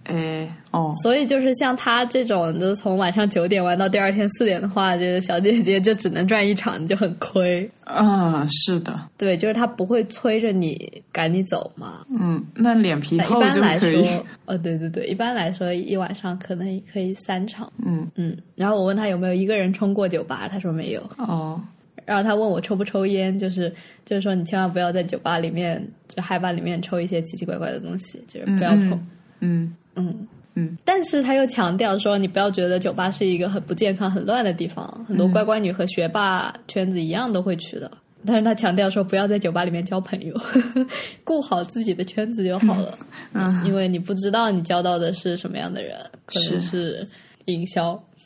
[0.08, 7.70] 哎哦，所以就是像他这种，就是从晚上九点玩到第二天四点的话，就是小姐姐就只能赚一场，你就很亏。
[7.84, 12.00] 啊，是的，对，就是他不会催着你赶你走嘛。
[12.20, 14.08] 嗯，那脸皮厚就可以。
[14.46, 17.72] 呃，对对对，一般来说一晚上可能可以三场。
[17.86, 21.02] 嗯嗯，然后我问他有没有一个人冲过酒吧，他说没有。
[21.18, 21.62] 哦，
[22.06, 23.74] 然后他问我抽不抽烟，就是
[24.06, 28.92] 就是说你千万不要在酒吧里面就嗨吧里面抽一些奇奇怪怪的东西，就是不要碰。
[28.92, 29.08] 嗯嗯
[29.40, 37.90] 嗯嗯嗯但是他又强调说，你不要觉得酒吧是一个很不健康、很乱的地方，很多乖乖女和学霸圈子一样都会去的。
[38.26, 40.34] 但是他强调说，不要在酒吧里面交朋友，
[41.24, 42.98] 顾好自己的圈子就好了。
[43.34, 45.96] 嗯因为你不知道你交到的是什么样的人，
[46.26, 47.08] 可能是是
[47.46, 47.94] 营销，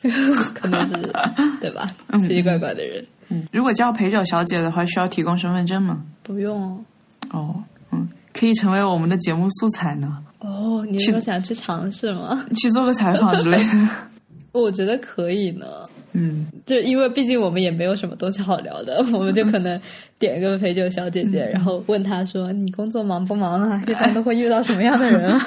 [0.54, 0.94] 可能是
[1.60, 1.86] 对吧？
[2.08, 6.02] 嗯奇奇怪怪的人，嗯，如果叫陪酒小姐的话，需要提供身份证吗？
[6.22, 6.84] 不用哦。
[7.30, 12.44] 哦，嗯，可以成为我们的节目素材呢，哦，你是说想去尝试吗？
[12.56, 13.88] 去做个采访之类的。
[14.52, 15.66] 我觉得可以呢。
[16.14, 19.80] 嗯 就因为毕竟我们也没有什么东西好聊的，我们就可能
[20.18, 23.82] 点一个陪酒小姐姐，然后问她说：“你工作忙不忙啊？
[23.88, 25.40] 一般都会遇到什么样的人啊？”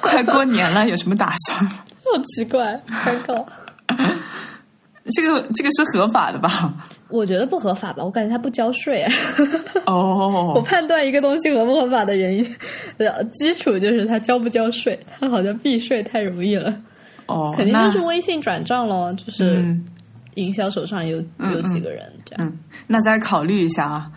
[0.00, 1.68] 快过年了，有什么打算？
[1.68, 3.44] 好奇怪，尴尬。
[5.14, 6.74] 这个这个是合法的吧？
[7.08, 9.12] 我觉得不合法吧，我感觉他不交税、啊。
[9.86, 9.92] 我
[10.58, 12.56] 哦， 判断一个东西合不合法的原因，
[12.98, 14.98] 呃，基础就是他交不交税。
[15.20, 16.74] 他好像避税太容易了，
[17.26, 19.84] 哦，肯定就是微信转账咯，就是嗯
[20.34, 22.46] 营销手上有嗯有几个人这样。
[22.46, 24.10] 嗯，那再考虑一下啊。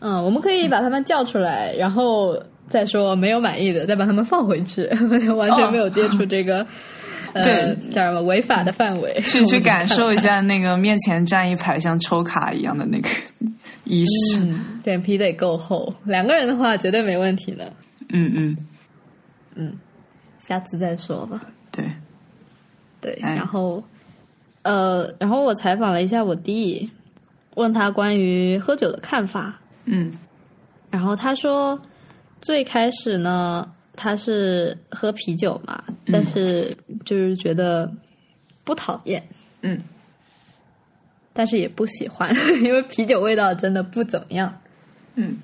[0.00, 2.38] 嗯，我们可以把他们叫出来，然后
[2.68, 4.86] 再说没有满意的，再把他们放回去，
[5.24, 6.66] 就完全没有接触这个、呃
[7.42, 13.08] 对叫什么违法的范围， 去去感受一下那个面前站一排像抽卡一样的那个
[13.84, 14.40] 仪式。
[14.40, 17.72] 嗯，脸皮得够厚，两个人的话绝对没问题的。
[18.10, 18.56] 嗯
[19.54, 19.76] 嗯，
[20.38, 21.40] 下次再说吧。
[21.72, 21.84] 对，
[23.00, 23.82] 对，哎然后
[24.62, 26.88] 呃，然后我采访了一下我弟，
[27.56, 30.12] 问他关于喝酒的看法，嗯
[30.90, 31.80] 然后他说
[32.40, 37.90] 最开始呢，他是喝啤酒嘛，但是就是觉得
[38.64, 39.22] 不讨厌，
[39.62, 39.78] 嗯。
[41.36, 44.56] 但是也不喜欢， 因为啤酒味道真的不怎么样。
[45.16, 45.36] 嗯。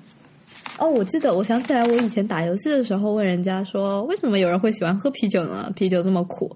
[0.77, 5.69] 哦，我记得，我想起来，我以前打游戏的时候问人家说，为什么有人会喜欢喝啤酒呢？
[5.75, 6.55] 啤酒这么苦，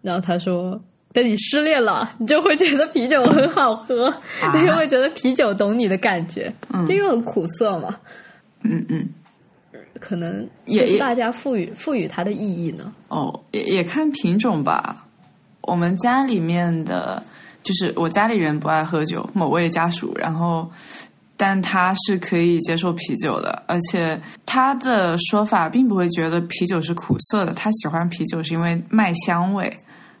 [0.00, 0.80] 然后他说，
[1.12, 4.08] 等你失恋了，你就会觉得啤酒很好喝，
[4.40, 4.52] 啊。
[4.54, 6.86] 你就会觉得啤酒懂你的感觉，嗯。
[6.86, 7.98] 这个很苦涩嘛，
[8.62, 9.08] 嗯嗯，
[10.00, 12.92] 可能也是大家赋予赋予它的意义呢。
[13.08, 15.06] 哦，也也看品种吧。
[15.62, 17.22] 我们家里面的，
[17.62, 20.70] 就是我家里人不爱喝酒，某位家属，然后。
[21.40, 29.72] 但他是可以接受啤酒的，而且他的说法并不会觉得啤酒是苦涩的，他喜欢啤酒是因为麦香味。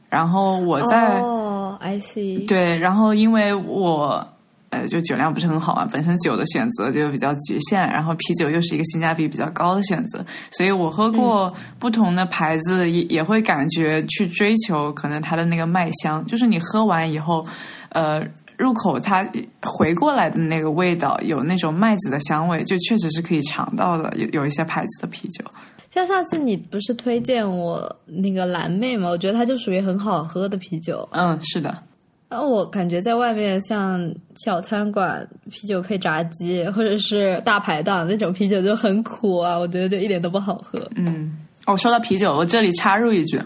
[0.08, 4.24] 然后我在、哦，I see，对，然后因为我
[4.70, 17.46] 呃就酒量不是很好啊，本身酒的选择就比较局限，然后啤酒又是一个性价比比较高的选择，所以我喝过不同的牌子也也会感觉去追求可能它的那个麦香，就是你喝完以后，
[17.90, 18.22] 呃。
[18.58, 19.24] 入口它
[19.62, 24.12] 回过来的那个味道，有那种麦子的香味，就确实是可以尝到的。
[24.16, 25.44] 有有一些牌子的啤酒，
[25.92, 29.10] 像上次你不是推荐我那个蓝妹吗？
[29.10, 31.08] 我觉得它就属于很好喝的啤酒。
[31.12, 31.80] 嗯，是的，
[32.28, 33.98] 然后我感觉在外面像
[34.36, 40.78] 小餐馆啤酒配炸鸡，或者是大排档那种啤酒就很苦啊，我觉得就一点都不好喝。
[40.96, 43.40] 嗯，我，说到啤酒，我这里插入一句，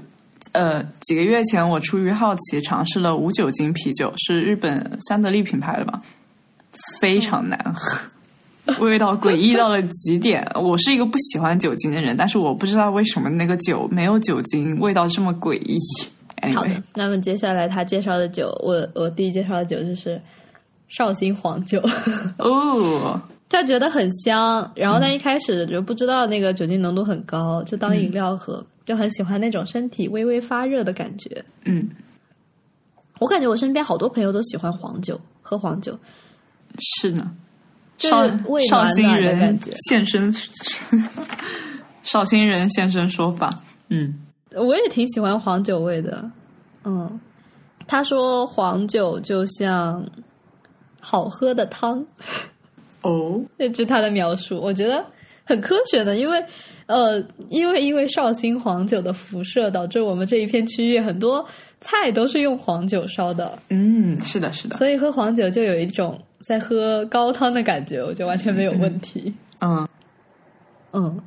[0.50, 6.02] 呃，几个月前我出于好奇尝试了无酒精啤酒，是日本三得利品牌的吧，
[7.00, 10.44] 非常难喝，味道诡异到了极点。
[10.56, 15.78] 我是一个不喜欢酒精的人，但是我不知道为什么那个酒没有酒精，味道这么诡异。
[16.54, 20.20] 好的，那么接下来他介绍的酒，我我第一介绍的酒就是
[20.88, 21.80] 绍兴黄酒，
[22.38, 31.44] 哦， 他觉得很香，然后他一开始就不知道那个酒精浓度很高，就当饮料喝，就很喜欢那种身体微微发热的感觉。
[31.64, 31.88] 嗯，
[33.20, 35.96] 我感觉我身边好多朋友都喜欢黄酒，喝黄酒。
[36.78, 37.30] 是呢，
[37.98, 39.70] 就是绍胃绍兴人感觉。
[39.88, 40.32] 现身，
[42.02, 44.21] 绍兴人现身说法，嗯。
[44.56, 46.30] 我也挺喜欢黄酒味的，
[46.84, 47.20] 嗯。
[47.84, 50.02] 他说黄酒就像
[51.00, 52.02] 好喝的汤，
[53.02, 55.04] 哦， 这是他的描述，我觉得
[55.44, 56.42] 很科学的，因为
[56.86, 61.44] 呃，因为因为绍兴黄酒的辐射，导致我们这一片区域很多
[61.80, 69.34] 菜都是用黄酒烧的，嗯，是的，是的，所以喝黄酒就有一种在喝高汤的感觉，我觉得完全没有问题。
[69.60, 69.86] 嗯。
[70.92, 71.20] 嗯，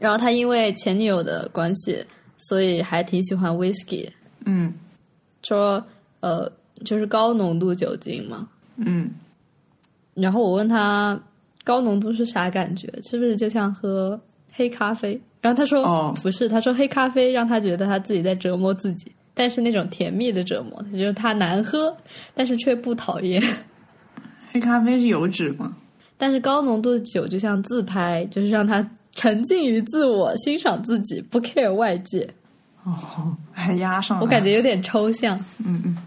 [0.00, 2.04] 然后他因为前女友的关系，
[2.38, 4.08] 所以还挺喜欢 whisky，
[4.44, 4.72] 嗯
[5.42, 5.84] 说
[6.20, 6.50] 呃
[6.84, 8.48] 就是高浓度酒精嘛。
[8.76, 9.10] 嗯，
[10.14, 11.20] 然后我问他
[11.64, 14.20] 高浓度是啥感觉，是不是就像喝
[14.52, 15.20] 黑咖啡？
[15.40, 21.96] 然后他说、哦不是，他说黑咖啡让他觉得他自己在折磨自己，但是那种甜蜜的折磨，就是它难喝，
[22.34, 23.42] 但是却不讨厌。
[24.52, 25.76] 黑咖啡是油脂吗？
[26.18, 28.84] 但是高浓度的酒就像自拍，就是让他
[29.18, 32.24] 沉浸于自我，欣赏自己，不 care 外界。
[32.84, 34.22] 哦，还压上了。
[34.22, 35.36] 我感觉有点抽象。
[35.66, 35.98] 嗯嗯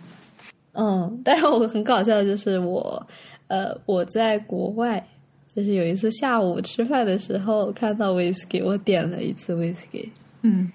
[0.72, 3.05] 嗯，但是我很搞笑的就是我，
[3.47, 5.05] 呃，我在国外，
[5.53, 10.07] 就是有一次下午吃饭的时候看到 whisky，我点了一次 whisky，
[10.43, 10.72] 嗯，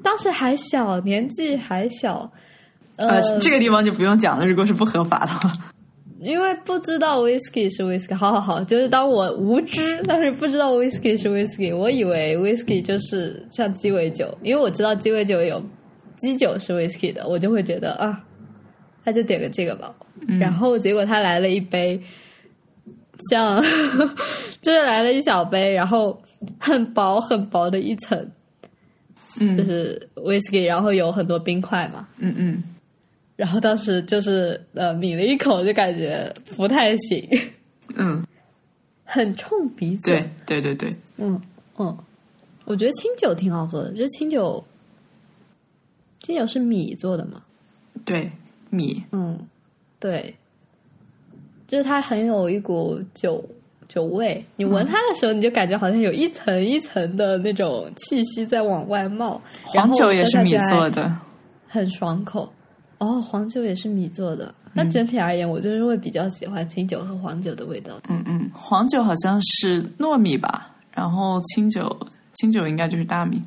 [0.00, 2.30] 当时还小，年纪还小，
[2.94, 5.52] 呃，呃，这个地方就不用讲了，如果是不合法的话。
[6.24, 15.62] 因为不知道 whisky 是 whisky，好好好，就是当我无知，但是不知道 whisky 是 whisky，我以为 whisky 就是像鸡尾酒，因为我知道鸡尾酒有
[16.16, 18.24] 鸡酒是 whisky 的，我就会觉得啊，
[19.04, 19.94] 那就点个这个吧。
[20.40, 22.00] 然后结果他来了一杯，
[23.28, 23.62] 像
[24.62, 26.18] 就是来了一小杯，然后
[26.58, 28.30] 很薄很薄的一层，
[29.40, 32.08] 嗯，就是 whisky，然后有很多冰块嘛。
[32.18, 32.62] 嗯嗯，
[33.36, 37.28] 然后当时就是呃抿了一口，就感觉不太行，
[37.96, 38.24] 嗯，
[39.04, 40.10] 很冲鼻子。
[40.10, 41.40] 对对对对，嗯
[41.78, 41.98] 嗯，
[42.64, 44.64] 我觉得清酒挺好喝的，就是清酒，
[46.20, 47.42] 清酒是米做的嘛？
[48.06, 48.30] 对
[48.70, 49.38] 米，嗯，
[49.98, 50.34] 对，
[51.66, 53.44] 就是它很有一股酒
[53.88, 59.40] 酒味，你闻它的时候，你就感觉好像有一层一层的那种气息在往外冒。
[59.64, 61.12] 黄酒也是米做的。
[61.66, 62.52] 很爽口。
[62.98, 64.54] 哦，黄酒也是米做的。
[64.72, 67.92] 那整体而言，我就是会比较喜欢清酒和黄酒的味道。
[68.08, 71.96] 嗯嗯，黄酒好像是糯米吧，然后清酒
[72.34, 73.40] 清酒应该就是大米。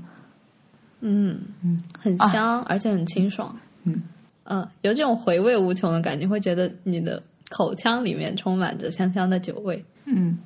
[1.02, 3.56] 嗯嗯，很香，而且很清爽。
[3.84, 4.02] 嗯
[4.46, 10.38] 嗯，有这种回味无穷的感觉，会觉得你的口腔里面充满着香香的酒味，嗯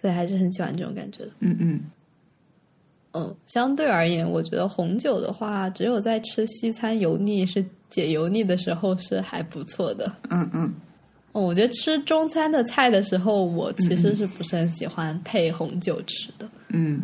[0.00, 1.30] 所以还是很喜欢这种感觉的。
[1.40, 1.80] 嗯嗯
[3.12, 10.10] 嗯，相对而言，我觉得红酒的话，只有在吃西餐油腻是解油腻的时候是还不错的。
[10.30, 10.74] 嗯嗯，
[11.32, 16.48] 哦，我觉得吃中餐的菜的时候，我其实是不是很喜欢配红酒吃的。
[16.70, 17.02] 嗯，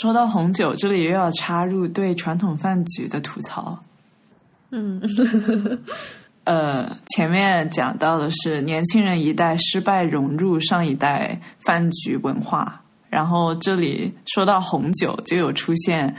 [0.00, 3.78] 说到红酒，这里又要插入对传统饭局的吐槽。
[4.70, 5.02] 嗯
[6.44, 16.12] 呃，前面讲到的是年轻人一代失败融入上一代饭局文化，然后这里说到红酒，就有出现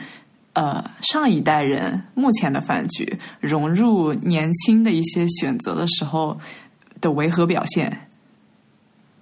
[0.53, 6.37] 呃上一代人目前的饭局融入年轻的一些选择的时候
[7.01, 8.07] 的违和表现。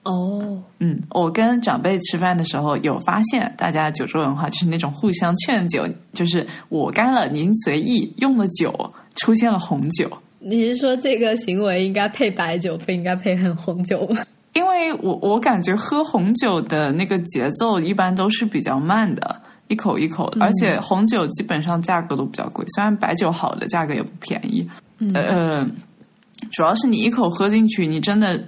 [0.04, 8.74] 哦，嗯，我跟长辈吃饭的时候有发现，大家酒桌文化就是那种互相劝酒，就是我干了您随意，用了酒
[9.14, 10.10] 出现了红酒。
[10.40, 14.24] 你是说这个行为应该配白酒，不应该配很红酒吗？
[14.54, 19.40] 因为我我感觉喝红酒的那个节奏一般都是比较慢的，
[19.72, 24.70] 一口一口的，而且红酒基本上价格都比较贵，虽然白酒好的价格也不便宜，
[25.14, 25.66] 呃，
[26.52, 28.44] 主要是你一口喝进去，你真的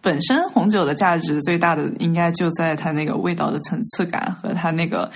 [0.00, 5.08] 本身红酒的价值最大的应该就在它那个味道的层次感和它那个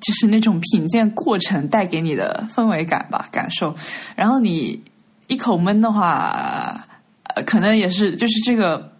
[0.00, 3.74] 就是那种品鉴过程带给你的氛围感吧感受，
[4.16, 4.82] 然后你
[5.26, 6.84] 一口闷的话，
[7.34, 8.90] 呃，可能也是就是这个。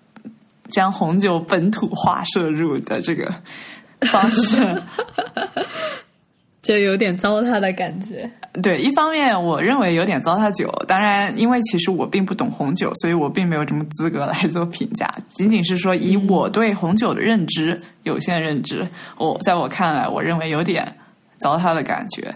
[0.70, 3.32] 将红酒本土化摄入的这个
[4.00, 4.82] 方式，
[6.64, 8.28] 就有点糟蹋的感觉。
[8.60, 15.08] 对，一方面我认为有点糟蹋酒，当然，因为其实我并不懂红酒，所以我并没有什么资格来做评价。
[15.28, 18.88] 仅仅是说，以我对红酒的认知、有限认知，
[19.18, 20.96] 我在我看来，我认为有点
[21.38, 22.34] 糟蹋的感觉。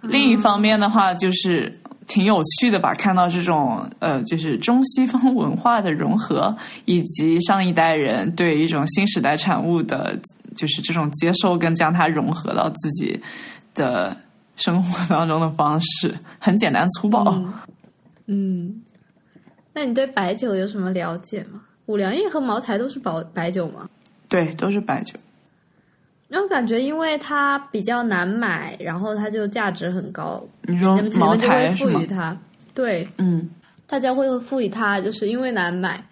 [0.00, 1.78] 另一方面的话，就是。
[2.08, 2.92] 挺有趣的吧？
[2.94, 10.18] 看到这种呃，就是中西方文化的融合，以及上一代人对一种新时代产物的，
[10.54, 13.20] 就是这种接受跟将它融合到自己
[13.74, 14.16] 的
[14.56, 17.24] 生活 当中的方式，很简单粗暴。
[17.34, 17.54] 嗯，
[18.26, 18.82] 嗯
[19.72, 21.62] 那你对白酒有什么了解吗？
[21.86, 23.88] 五粮液和茅台都是白白酒吗？
[24.28, 25.14] 对，都是白酒。
[26.28, 30.42] 然后感觉，因为它比较难买，然后它就价值很高。
[30.62, 32.06] 你说茅台是吗赋予？
[32.06, 32.36] 它，
[32.72, 33.50] 对，嗯
[33.86, 36.02] 大家会赋予它，就是因为难买，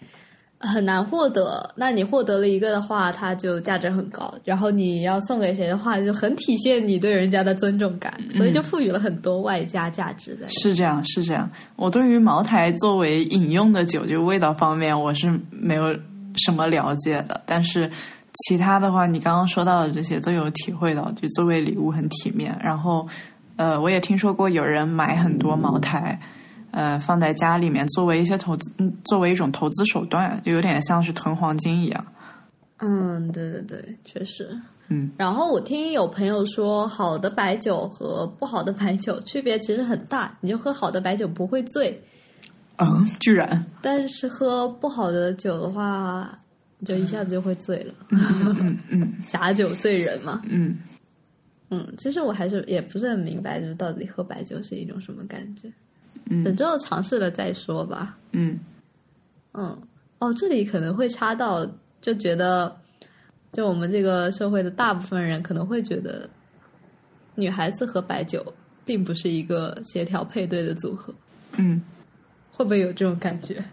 [0.61, 1.69] 很难获得。
[1.75, 4.33] 那你获得了一个的话，它就价值很高。
[4.45, 10.47] 然后你要送给谁的话，就很体现你对人家的尊重感，所以就赋予了很多外加价值在。
[10.49, 11.51] 是这样，是这样。
[11.77, 15.97] 我对于茅台作为饮用的酒，就味道方面，我是没有
[16.37, 17.41] 什么了解的。
[17.47, 17.91] 但是
[18.47, 22.55] 其他的话，你刚刚说到的这些都有体会到，就作为礼物很体面。
[22.63, 23.09] 然后，
[23.57, 26.21] 呃，我也听说过有人买很多茅台，
[26.73, 32.07] 呃，放在家里面作为一些投资，嗯，作为一种投资手段，就有点像是囤黄金一样。
[32.79, 34.49] 嗯，对对对，确实。
[34.93, 40.37] 嗯然后我听有朋友说，好的白酒和不好的白酒区别其实很大。
[40.41, 42.03] 你就喝好的白酒不会醉，
[42.79, 46.37] 嗯，居然，但是喝不好的酒的话，
[46.79, 47.95] 你就一下子就会醉了。
[48.11, 50.43] 嗯嗯 假酒醉人嘛。
[50.51, 50.79] 嗯
[51.71, 55.71] 嗯，其实我还是也不是很明白，就是到底喝白酒是一种什么感觉。
[56.31, 56.45] 嗯。
[56.45, 58.17] 等之后尝试了再说吧。
[58.33, 58.59] 嗯。
[59.53, 59.77] 嗯，
[60.19, 61.67] 哦，这里可能会插到，
[62.01, 62.75] 就觉得，
[63.53, 66.29] 就我们这个社会的大部分人可能会觉得，
[67.35, 68.55] 女孩子喝白酒
[68.85, 71.13] 并不是一个协调配对的组合，
[71.57, 71.83] 嗯。
[72.53, 73.65] 会不会有这种感觉？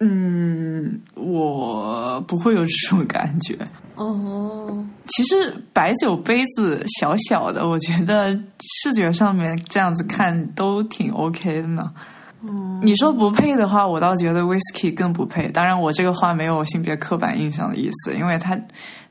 [0.00, 3.56] 嗯，我不会有这种感觉。
[3.94, 8.38] 哦，其实白酒杯子小小的，我觉得
[8.82, 11.90] 视觉上面这样子看都挺 OK 的呢。
[12.82, 15.48] 你说不配的话，我倒觉得 whisky 更不配。
[15.50, 18.56] 当然，我这个话没有性别刻板印象的意思，因为它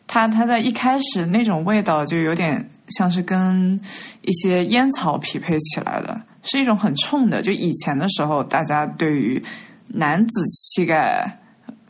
[0.07, 3.77] 它它在一开始那种味道就有点像是跟
[4.21, 7.41] 一些烟草匹配起来的，是一种很冲的。
[7.41, 9.43] 就以前的时候，大家对于
[9.87, 11.39] 男子气概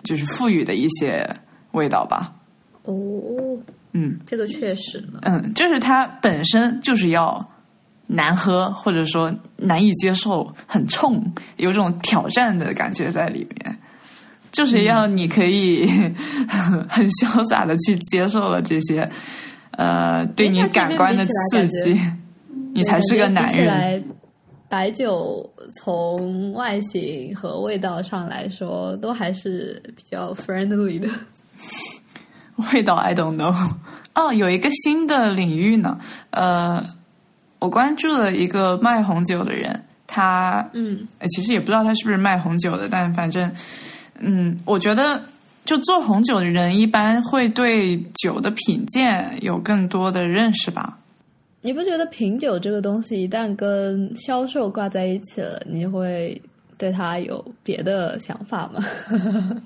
[0.04, 1.28] 就是赋予的一些
[1.72, 2.34] 味道吧。
[2.84, 2.94] 哦，
[3.94, 5.20] 嗯这个确实呢。
[5.24, 7.44] 嗯，就是它本身就是要
[8.08, 11.24] 难喝，或者说难以接受，很冲，
[11.58, 13.78] 有种挑战的感觉在里面。
[14.52, 15.86] 就是要你可以
[16.88, 19.10] 很潇洒的去接受了这些，
[19.72, 22.00] 呃，对你感官的刺激，
[22.74, 24.02] 你才是个男人。
[24.76, 31.08] 白酒从外形和味道上来说，都还是比较 friendly 的。
[32.74, 33.56] 味道 I don't know。
[34.14, 35.98] 哦，有一个新的领域呢，
[36.32, 36.86] 呃，
[37.60, 43.50] 我关注了一个卖红酒的人，他嗯呃其实也不知道他是不是卖红酒的，但反正，
[44.20, 45.22] 嗯，我觉得
[45.64, 51.00] 就做红酒的人一般会对酒的品鉴有更多的认识吧。
[51.66, 56.40] 你不觉得品酒这个东西一旦跟销售挂在一起了，你会
[56.78, 58.80] 对它有别的想法吗？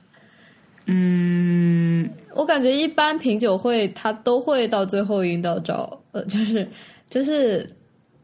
[0.87, 6.65] 嗯我感觉一般品酒会，它都会到最后引导找，呃，就是
[7.09, 7.69] 就是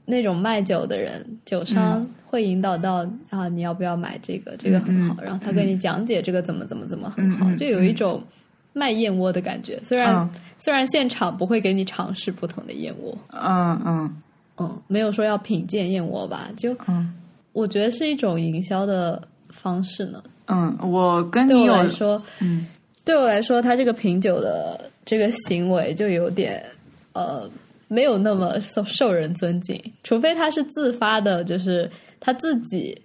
[0.05, 4.55] 那种卖酒的人，酒商会引导到、啊，你要不要买这个？
[4.57, 8.23] 这个很好，嗯然后他跟你讲解这个怎么怎么怎么很好，就有一种
[8.71, 9.77] 卖燕窝的感觉。
[9.83, 10.29] 虽然、嗯
[10.65, 14.21] 虽然现场不会给你尝试不同的燕窝，嗯嗯。
[14.57, 17.13] 嗯，没有说要品鉴燕窝吧，就嗯。
[17.53, 20.23] 我觉得是一种营销的方式呢。
[20.47, 22.65] 嗯，我跟对我你有来说，嗯。
[23.03, 26.65] 对我来说，他这个品酒的这个行为就有点
[27.13, 27.47] 呃，
[27.87, 31.87] 没有那么受受人尊敬，除非他是自发的，就是
[32.19, 32.99] 他自己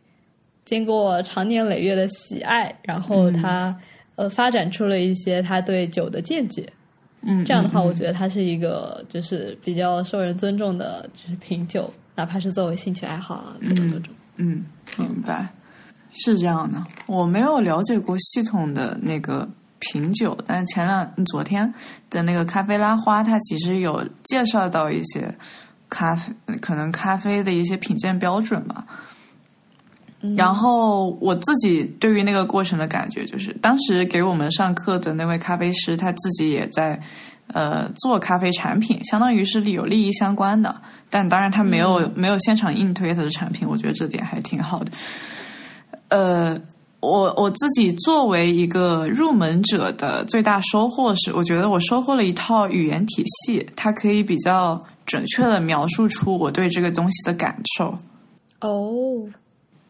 [0.65, 3.79] 经过长年累月的喜爱，然后他、
[4.17, 6.67] 呃发展出了一些他对酒的见解。
[7.23, 14.15] 嗯，这样的话，嗯我觉得它是一个就是比较受人尊重的，就是品酒，哪怕是作为兴趣爱好啊，各种各种。
[14.37, 14.65] 嗯，
[14.97, 15.49] 明白，
[16.13, 16.83] 是这样的。
[17.07, 19.47] 我没有了解过系统的那个
[19.81, 21.73] 品酒，但是前两昨天
[22.09, 25.35] 的那个咖啡拉花，它其实有介绍到一些
[25.91, 28.87] 咖啡，可能咖啡的一些品鉴标准吧。
[30.37, 37.01] 然后我自己对于那个过程的感觉，就是当时给我们上课的那位咖啡师，他自己也在
[37.47, 40.75] 呃做咖啡产品，相当于是有利益相关的。
[41.09, 44.93] 但当然他没有、没有现场硬推他的产品，我觉得这点还挺好的。
[46.09, 46.61] 呃，
[47.01, 57.99] 我我自己作为一个入门者的最大收获是，我觉得我收获了一套语言体系，它可以比较准确的描述出我对这个东西的感受。
[58.61, 59.25] 哦，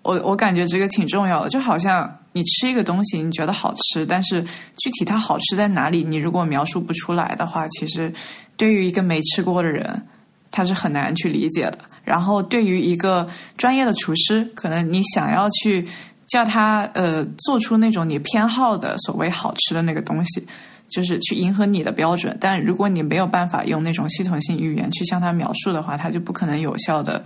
[0.02, 4.42] 我我感觉这个挺重要的，就好像你吃一个东西，你觉得好吃，但是
[4.78, 8.12] 具体它好吃在哪里，你如果描述不出来的话，其实
[8.56, 10.06] 对于一个没吃过的人，
[10.50, 11.78] 他是很难去理解的。
[12.02, 13.28] 然后对于一个
[13.58, 15.86] 专业的厨师，可能你想要去
[16.26, 20.46] 叫他呃做出那种你偏好的所谓好吃的那个东西，
[20.88, 22.36] 就是去迎合你的标准。
[22.40, 27.22] 但如果你没有办法用那种系统性语言去向他描述的话，他就不可能有效的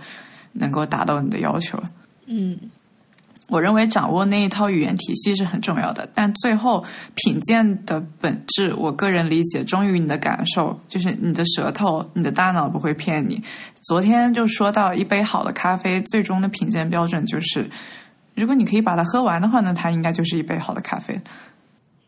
[0.51, 1.81] 能够达到你的要求。
[2.25, 2.59] 嗯
[3.47, 13.39] 我认为掌握那一套语言体系是很重要的，但最后品鉴的本质，我个人理解忠于你的感受，就是你的舌头、你的大脑不会骗你。
[13.81, 17.69] 昨天就说到一杯好的咖啡，最终的品鉴标准就是，
[18.33, 21.21] 如果你可以把它喝完的话呢，它应该就是一杯好的咖啡。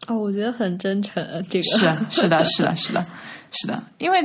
[0.08, 3.06] 哦，我觉得很真诚，这个是啊，是的，是的，是的，
[3.60, 4.22] 是的，因为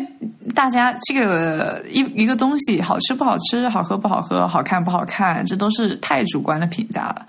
[0.54, 7.26] 大家这个一一个东西好吃不好吃，好喝不好喝，好看不好看，这都是太主观的评价了，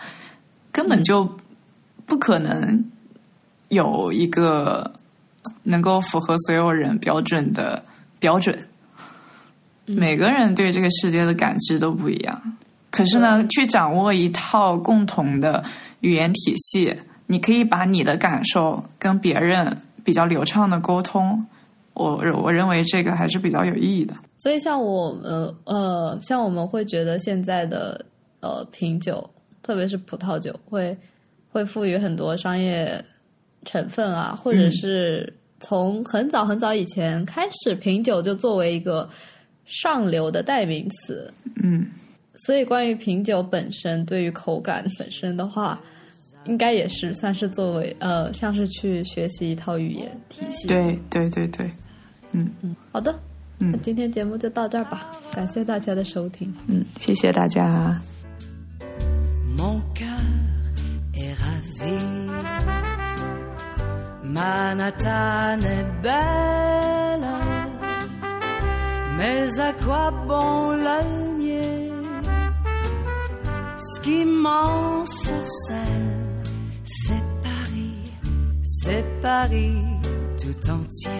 [0.71, 1.29] 根本就
[2.05, 2.83] 不可能
[3.69, 4.91] 有一个
[5.63, 7.81] 能够符合所有人标准的
[8.19, 8.67] 标准，
[9.85, 12.41] 每个人对这个世界的感知都不一样。
[12.91, 15.63] 可是呢，去掌握一套共同的
[16.01, 16.93] 语言体系，
[17.27, 21.45] 你可以把你的感受跟别人比较流畅的沟通。
[21.93, 24.13] 我我认为这个还是比较有意义的。
[24.37, 28.03] 所以，像我们呃，像我们会觉得现在的
[28.41, 29.29] 呃品酒，
[29.61, 30.95] 特别是葡萄酒，会
[31.49, 33.03] 会赋予很多商业
[33.63, 39.09] 成分啊，或者是从很早很早以前开始，品酒就作为一个
[39.65, 41.31] 上流的代名词。
[41.63, 41.87] 嗯，
[42.45, 45.79] 所以关于品酒本身，对于口感本身的话，
[46.45, 50.67] 应该也是算是作为呃，像是去学习一套语言体系。
[50.67, 51.71] 对对对对，
[52.33, 53.13] 嗯嗯，好的，
[53.59, 56.53] 嗯那今天节目就到这儿吧，感谢大家的收听。
[56.67, 57.99] 嗯，谢谢大家。
[59.57, 60.07] Mon cœur
[61.13, 61.97] est ravi.
[64.25, 67.27] Manhattan est belle,
[69.17, 71.91] mais à quoi bon le nier?
[73.77, 75.77] Ce qui m'ensorcelle,
[76.83, 78.11] c'est Paris,
[78.63, 79.77] c'est Paris
[80.39, 81.11] tout entier.